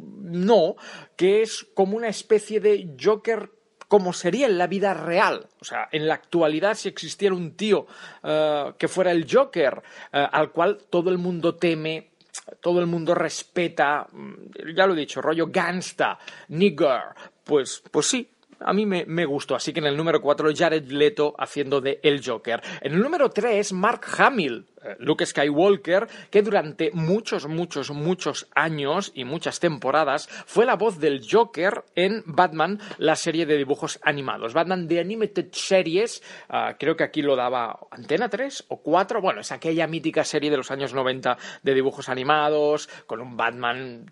no, 0.00 0.76
que 1.16 1.42
es 1.42 1.66
como 1.74 1.96
una 1.96 2.08
especie 2.08 2.60
de 2.60 2.96
Joker 3.00 3.50
como 3.90 4.12
sería 4.12 4.46
en 4.46 4.56
la 4.56 4.68
vida 4.68 4.94
real. 4.94 5.48
O 5.60 5.64
sea, 5.64 5.88
en 5.90 6.06
la 6.06 6.14
actualidad, 6.14 6.74
si 6.74 6.88
existiera 6.88 7.34
un 7.34 7.56
tío 7.56 7.88
eh, 8.22 8.72
que 8.78 8.86
fuera 8.86 9.10
el 9.10 9.26
Joker, 9.28 9.82
eh, 10.12 10.28
al 10.30 10.52
cual 10.52 10.78
todo 10.88 11.10
el 11.10 11.18
mundo 11.18 11.56
teme, 11.56 12.12
todo 12.60 12.78
el 12.78 12.86
mundo 12.86 13.16
respeta, 13.16 14.06
mm, 14.12 14.74
ya 14.76 14.86
lo 14.86 14.94
he 14.94 14.96
dicho, 14.96 15.20
rollo 15.20 15.48
gangsta, 15.48 16.20
nigger, 16.50 17.02
pues, 17.42 17.82
pues 17.90 18.06
sí. 18.06 18.30
A 18.60 18.74
mí 18.74 18.84
me, 18.84 19.24
gustó, 19.24 19.54
así 19.54 19.72
que 19.72 19.80
en 19.80 19.86
el 19.86 19.96
número 19.96 20.20
4 20.20 20.50
Jared 20.54 20.90
Leto 20.90 21.34
haciendo 21.38 21.80
de 21.80 21.98
El 22.02 22.22
Joker. 22.24 22.60
En 22.82 22.92
el 22.92 23.00
número 23.00 23.30
3 23.30 23.72
Mark 23.72 24.02
Hamill, 24.18 24.66
eh, 24.82 24.96
Luke 24.98 25.24
Skywalker, 25.24 26.06
que 26.30 26.42
durante 26.42 26.90
muchos, 26.92 27.46
muchos, 27.46 27.90
muchos 27.90 28.48
años 28.54 29.12
y 29.14 29.24
muchas 29.24 29.60
temporadas 29.60 30.28
fue 30.46 30.66
la 30.66 30.76
voz 30.76 30.98
del 30.98 31.26
Joker 31.26 31.84
en 31.94 32.22
Batman, 32.26 32.78
la 32.98 33.16
serie 33.16 33.46
de 33.46 33.56
dibujos 33.56 33.98
animados. 34.02 34.52
Batman 34.52 34.88
The 34.88 35.00
Animated 35.00 35.52
Series, 35.52 36.22
ah, 36.50 36.76
creo 36.78 36.96
que 36.96 37.04
aquí 37.04 37.22
lo 37.22 37.36
daba 37.36 37.78
Antena 37.90 38.28
3 38.28 38.66
o 38.68 38.82
4, 38.82 39.22
bueno, 39.22 39.40
es 39.40 39.52
aquella 39.52 39.86
mítica 39.86 40.22
serie 40.22 40.50
de 40.50 40.58
los 40.58 40.70
años 40.70 40.92
90 40.92 41.38
de 41.62 41.74
dibujos 41.74 42.10
animados, 42.10 42.90
con 43.06 43.20
un 43.20 43.38
Batman 43.38 44.10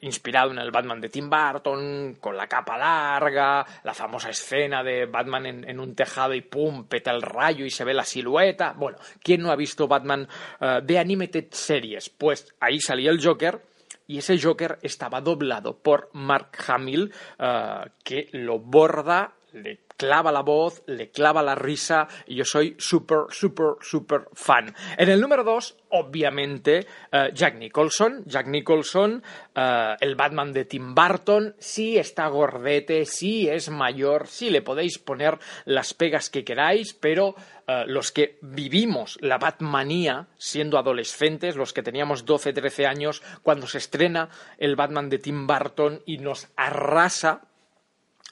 inspirado 0.00 0.50
en 0.50 0.58
el 0.58 0.70
Batman 0.70 1.00
de 1.00 1.08
Tim 1.08 1.28
Burton, 1.30 2.16
con 2.20 2.36
la 2.36 2.46
capa 2.46 2.78
larga, 2.78 3.64
la 3.84 3.94
famosa 3.94 4.30
escena 4.30 4.82
de 4.82 5.06
Batman 5.06 5.46
en, 5.46 5.80
un 5.80 5.94
tejado 5.94 6.34
y 6.34 6.42
pum, 6.42 6.84
peta 6.84 7.10
el 7.10 7.22
rayo 7.22 7.64
y 7.64 7.70
se 7.70 7.84
ve 7.84 7.94
la 7.94 8.04
silueta. 8.04 8.74
Bueno, 8.76 8.98
¿quién 9.22 9.42
no 9.42 9.50
ha 9.50 9.56
visto 9.56 9.88
Batman 9.88 10.28
eh, 10.60 10.80
de 10.82 10.98
Animated 10.98 11.46
Series? 11.50 12.10
Pues 12.10 12.54
ahí 12.60 12.80
salía 12.80 13.10
el 13.10 13.24
Joker. 13.24 13.60
Y 14.06 14.18
ese 14.18 14.40
Joker 14.40 14.78
estaba 14.82 15.20
doblado 15.20 15.76
por 15.76 16.10
Mark 16.14 16.50
Hamill, 16.66 17.12
eh, 17.38 17.84
que 18.02 18.28
lo 18.32 18.58
borda, 18.58 19.34
le 19.54 19.80
clava 19.96 20.32
la 20.32 20.40
voz, 20.40 20.82
le 20.86 21.10
clava 21.10 21.42
la 21.42 21.54
risa, 21.54 22.08
y 22.26 22.36
yo 22.36 22.44
soy 22.44 22.74
súper, 22.78 23.24
súper, 23.28 23.74
súper 23.82 24.28
fan. 24.32 24.74
En 24.96 25.10
el 25.10 25.20
número 25.20 25.44
2, 25.44 25.76
obviamente, 25.90 26.86
eh, 27.12 27.30
Jack 27.34 27.56
Nicholson. 27.56 28.22
Jack 28.24 28.46
Nicholson, 28.46 29.22
eh, 29.54 29.96
el 30.00 30.14
Batman 30.14 30.52
de 30.52 30.64
Tim 30.64 30.94
Burton, 30.94 31.54
sí 31.58 31.98
está 31.98 32.28
gordete, 32.28 33.04
sí 33.04 33.48
es 33.48 33.68
mayor, 33.68 34.26
sí 34.26 34.48
le 34.48 34.62
podéis 34.62 34.98
poner 34.98 35.38
las 35.66 35.92
pegas 35.92 36.30
que 36.30 36.44
queráis, 36.44 36.94
pero 36.94 37.34
eh, 37.66 37.84
los 37.86 38.10
que 38.10 38.38
vivimos 38.40 39.18
la 39.20 39.36
Batmanía 39.38 40.28
siendo 40.38 40.78
adolescentes, 40.78 41.56
los 41.56 41.72
que 41.72 41.82
teníamos 41.82 42.24
12, 42.24 42.52
13 42.52 42.86
años, 42.86 43.22
cuando 43.42 43.66
se 43.66 43.78
estrena 43.78 44.30
el 44.58 44.76
Batman 44.76 45.10
de 45.10 45.18
Tim 45.18 45.46
Burton 45.46 46.02
y 46.06 46.18
nos 46.18 46.48
arrasa 46.56 47.42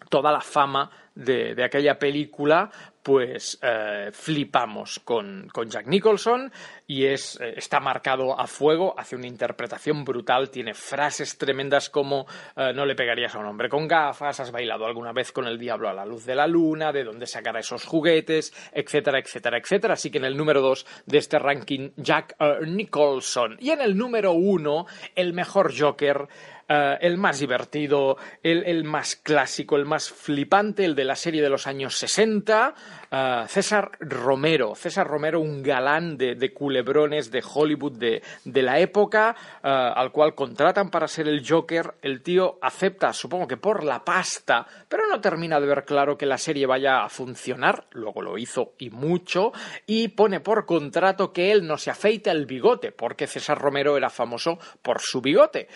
toda 0.09 0.33
la 0.33 0.41
fama 0.41 0.91
de, 1.19 1.55
de 1.55 1.65
aquella 1.65 1.99
película, 1.99 2.71
pues 3.03 3.59
eh, 3.63 4.11
flipamos 4.13 5.01
con, 5.01 5.49
con 5.51 5.69
Jack 5.69 5.87
Nicholson 5.87 6.53
y 6.87 7.07
es, 7.07 7.41
eh, 7.41 7.55
está 7.57 7.81
marcado 7.81 8.39
a 8.39 8.47
fuego, 8.47 8.95
hace 8.99 9.17
una 9.17 9.27
interpretación 9.27 10.05
brutal, 10.05 10.51
tiene 10.51 10.75
frases 10.75 11.39
tremendas 11.39 11.91
como 11.91 12.27
eh, 12.55 12.73
no 12.75 12.85
le 12.85 12.95
pegarías 12.95 13.35
a 13.35 13.39
un 13.39 13.47
hombre 13.47 13.69
con 13.69 13.89
gafas, 13.89 14.41
has 14.41 14.53
bailado 14.53 14.87
alguna 14.87 15.13
vez 15.13 15.33
con 15.33 15.47
el 15.47 15.59
diablo 15.59 15.89
a 15.89 15.95
la 15.95 16.05
luz 16.05 16.25
de 16.25 16.35
la 16.35 16.47
luna, 16.47 16.93
de 16.93 17.05
dónde 17.05 17.27
sacará 17.27 17.61
esos 17.61 17.85
juguetes, 17.85 18.53
etcétera, 18.73 19.19
etcétera, 19.19 19.59
etcétera. 19.59 19.95
Así 19.95 20.11
que 20.11 20.19
en 20.19 20.27
el 20.27 20.37
número 20.37 20.61
2 20.61 20.87
de 21.07 21.19
este 21.19 21.39
ranking, 21.39 21.91
Jack 21.97 22.37
Nicholson. 22.67 23.57
Y 23.59 23.71
en 23.71 23.81
el 23.81 23.97
número 23.97 24.33
1, 24.33 24.87
el 25.17 25.33
mejor 25.33 25.73
Joker. 25.77 26.29
Eh, 26.71 26.99
el 27.01 27.17
más 27.17 27.39
divertido, 27.39 28.19
el, 28.43 28.63
el 28.65 28.85
más 28.85 29.17
clásico, 29.17 29.77
el 29.77 29.87
más 29.87 30.11
flipante, 30.11 30.85
el 30.85 30.95
de 30.95 31.05
la 31.05 31.17
serie 31.17 31.41
de 31.41 31.49
los 31.49 31.67
años 31.67 31.97
60, 31.97 32.75
eh, 33.11 33.45
César 33.49 33.93
Romero. 34.01 34.75
César 34.75 35.07
Romero, 35.07 35.41
un 35.41 35.63
galán 35.63 36.19
de, 36.19 36.35
de 36.35 36.53
culebrones 36.53 37.31
de 37.31 37.43
Hollywood 37.43 37.93
de, 37.93 38.23
de 38.45 38.63
la 38.63 38.79
época, 38.81 39.35
eh, 39.65 39.69
al 39.69 40.13
cual 40.13 40.35
contratan 40.35 40.91
para 40.91 41.09
ser 41.09 41.27
el 41.27 41.43
Joker. 41.49 41.95
El 42.03 42.23
tío 42.23 42.59
acepta, 42.61 43.15
supongo 43.15 43.49
que 43.49 43.57
por 43.57 43.83
la 43.83 44.05
pasta, 44.05 44.67
pero 44.89 45.07
no 45.09 45.23
termina 45.23 45.59
de 45.61 45.67
ver 45.67 45.87
claro 45.87 46.19
que 46.19 46.27
la 46.27 46.37
serie 46.37 46.67
vaya 46.67 47.03
a 47.03 47.09
funcionar. 47.09 47.87
Luego 47.93 48.21
lo 48.21 48.37
hizo 48.37 48.75
y 48.79 48.91
mucho. 48.91 49.53
Y 49.87 50.09
pone 50.09 50.41
por 50.41 50.67
contrato 50.67 51.33
que 51.33 51.51
él 51.51 51.67
no 51.67 51.79
se 51.79 51.91
afeita 51.91 52.31
el 52.31 52.45
bigote, 52.45 52.93
porque 52.93 53.27
César 53.27 53.59
Romero 53.59 53.97
era 53.97 54.11
famoso 54.11 54.59
por 54.83 55.01
su 55.01 55.23
bigote. 55.23 55.69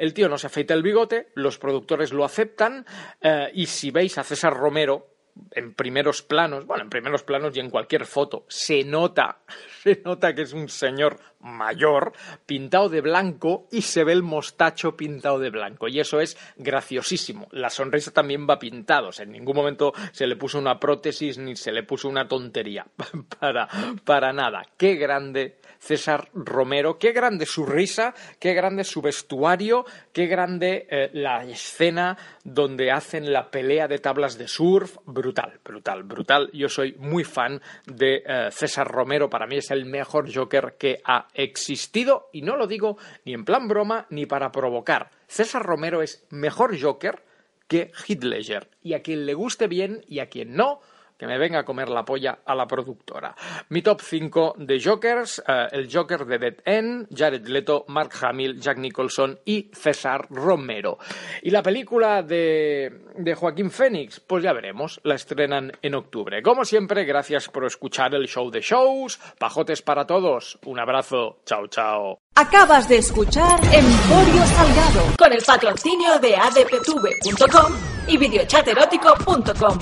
El 0.00 0.14
tío 0.14 0.30
no 0.30 0.38
se 0.38 0.46
afeita 0.46 0.72
el 0.72 0.82
bigote, 0.82 1.28
los 1.34 1.58
productores 1.58 2.14
lo 2.14 2.24
aceptan, 2.24 2.86
eh, 3.20 3.50
y 3.52 3.66
si 3.66 3.90
veis 3.90 4.16
a 4.16 4.24
César 4.24 4.56
Romero 4.56 5.08
en 5.50 5.74
primeros 5.74 6.22
planos, 6.22 6.64
bueno, 6.64 6.84
en 6.84 6.88
primeros 6.88 7.22
planos 7.22 7.54
y 7.54 7.60
en 7.60 7.68
cualquier 7.68 8.06
foto, 8.06 8.46
se 8.48 8.82
nota, 8.82 9.40
se 9.82 10.00
nota 10.02 10.34
que 10.34 10.42
es 10.42 10.54
un 10.54 10.70
señor 10.70 11.20
mayor, 11.40 12.14
pintado 12.46 12.88
de 12.88 13.02
blanco 13.02 13.68
y 13.70 13.82
se 13.82 14.02
ve 14.02 14.12
el 14.12 14.22
mostacho 14.22 14.96
pintado 14.96 15.38
de 15.38 15.50
blanco. 15.50 15.86
Y 15.86 16.00
eso 16.00 16.18
es 16.18 16.38
graciosísimo. 16.56 17.48
La 17.50 17.68
sonrisa 17.68 18.10
también 18.10 18.46
va 18.48 18.58
pintado. 18.58 19.08
O 19.08 19.12
sea, 19.12 19.26
en 19.26 19.32
ningún 19.32 19.56
momento 19.56 19.92
se 20.12 20.26
le 20.26 20.36
puso 20.36 20.58
una 20.58 20.80
prótesis 20.80 21.36
ni 21.36 21.56
se 21.56 21.72
le 21.72 21.82
puso 21.82 22.08
una 22.08 22.26
tontería. 22.26 22.86
para, 23.38 23.68
para 24.04 24.32
nada. 24.32 24.62
Qué 24.78 24.94
grande 24.94 25.59
César 25.80 26.28
Romero. 26.34 26.98
Qué 26.98 27.12
grande 27.12 27.46
su 27.46 27.64
risa, 27.66 28.14
qué 28.38 28.52
grande 28.52 28.84
su 28.84 29.00
vestuario, 29.00 29.84
qué 30.12 30.26
grande 30.26 30.86
eh, 30.90 31.10
la 31.14 31.44
escena 31.44 32.16
donde 32.44 32.92
hacen 32.92 33.32
la 33.32 33.50
pelea 33.50 33.88
de 33.88 33.98
tablas 33.98 34.38
de 34.38 34.46
surf. 34.46 34.98
Brutal, 35.06 35.58
brutal, 35.64 36.02
brutal. 36.04 36.50
Yo 36.52 36.68
soy 36.68 36.94
muy 36.98 37.24
fan 37.24 37.60
de 37.86 38.22
eh, 38.24 38.48
César 38.50 38.86
Romero. 38.86 39.30
Para 39.30 39.46
mí 39.46 39.56
es 39.56 39.70
el 39.70 39.86
mejor 39.86 40.32
Joker 40.32 40.76
que 40.78 41.00
ha 41.04 41.26
existido. 41.34 42.28
Y 42.32 42.42
no 42.42 42.56
lo 42.56 42.66
digo 42.66 42.98
ni 43.24 43.32
en 43.32 43.44
plan 43.44 43.66
broma 43.66 44.06
ni 44.10 44.26
para 44.26 44.52
provocar. 44.52 45.10
César 45.26 45.62
Romero 45.62 46.02
es 46.02 46.26
mejor 46.30 46.78
Joker 46.80 47.22
que 47.70 47.92
Heath 48.06 48.24
Ledger. 48.24 48.68
Y 48.82 48.94
a 48.94 49.00
quien 49.00 49.24
le 49.24 49.32
guste 49.32 49.68
bien 49.68 50.04
y 50.08 50.18
a 50.18 50.28
quien 50.28 50.54
no, 50.54 50.80
que 51.20 51.26
me 51.26 51.36
venga 51.36 51.58
a 51.58 51.64
comer 51.64 51.90
la 51.90 52.02
polla 52.02 52.38
a 52.46 52.54
la 52.54 52.66
productora. 52.66 53.36
Mi 53.68 53.82
top 53.82 54.00
5 54.00 54.54
de 54.56 54.80
Jokers, 54.80 55.42
eh, 55.46 55.66
el 55.72 55.92
Joker 55.92 56.24
de 56.24 56.38
Dead 56.38 56.54
End, 56.64 57.08
Jared 57.14 57.46
Leto, 57.46 57.84
Mark 57.88 58.12
Hamill, 58.22 58.58
Jack 58.58 58.78
Nicholson 58.78 59.38
y 59.44 59.70
César 59.74 60.26
Romero. 60.30 60.96
Y 61.42 61.50
la 61.50 61.62
película 61.62 62.22
de, 62.22 63.02
de 63.18 63.34
Joaquín 63.34 63.70
Phoenix, 63.70 64.18
pues 64.18 64.42
ya 64.42 64.54
veremos, 64.54 64.98
la 65.04 65.14
estrenan 65.14 65.70
en 65.82 65.94
octubre. 65.94 66.42
Como 66.42 66.64
siempre, 66.64 67.04
gracias 67.04 67.50
por 67.50 67.66
escuchar 67.66 68.14
el 68.14 68.26
show 68.26 68.50
de 68.50 68.62
shows, 68.62 69.20
pajotes 69.38 69.82
para 69.82 70.06
todos, 70.06 70.58
un 70.64 70.80
abrazo, 70.80 71.40
chao 71.44 71.66
chao. 71.66 72.18
Acabas 72.34 72.88
de 72.88 72.96
escuchar 72.96 73.60
Emporio 73.64 74.46
Salgado 74.46 75.02
Con 75.18 75.32
el 75.34 75.42
patrocinio 75.42 76.18
de 76.18 76.34
adptv.com 76.34 77.76
y 78.08 78.16
videochaterótico.com. 78.16 79.78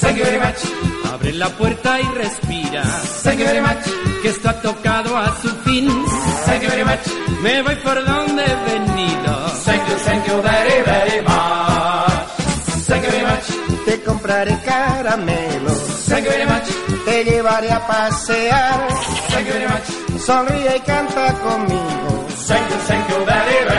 Thank 0.00 0.18
you 0.18 0.24
very 0.24 0.38
much. 0.38 0.56
Abre 1.12 1.32
la 1.32 1.48
puerta 1.48 2.00
y 2.00 2.04
respira. 2.04 2.82
Thank 3.22 3.38
you 3.40 3.46
very 3.46 3.60
much. 3.60 4.04
tocado 4.64 5.16
a 5.16 5.40
su 5.42 5.48
fin. 5.64 5.86
Thank 6.46 6.62
you 6.62 6.70
very 6.70 6.84
much. 6.84 7.06
Me 7.42 7.62
voy 7.62 7.76
por 7.76 8.02
donde 8.04 8.42
he 8.44 8.78
venido. 8.78 9.43
Te 14.44 14.50
compraré 14.50 14.64
caramelos. 14.64 16.04
Thank 16.06 16.24
you 16.26 16.30
very 16.30 16.44
much. 16.44 16.68
Te 17.06 17.24
llevaré 17.24 17.70
a 17.70 17.86
pasear. 17.86 18.88
Thank 19.30 19.46
you 19.46 19.52
very 19.54 19.68
much. 19.68 20.20
Sonríe 20.20 20.76
y 20.76 20.80
canta 20.80 21.32
conmigo. 21.32 22.26
Thank 22.46 22.70
you, 22.70 22.76
thank 22.86 23.08
you 23.08 23.24
very, 23.24 23.24
very 23.24 23.64
much. 23.64 23.73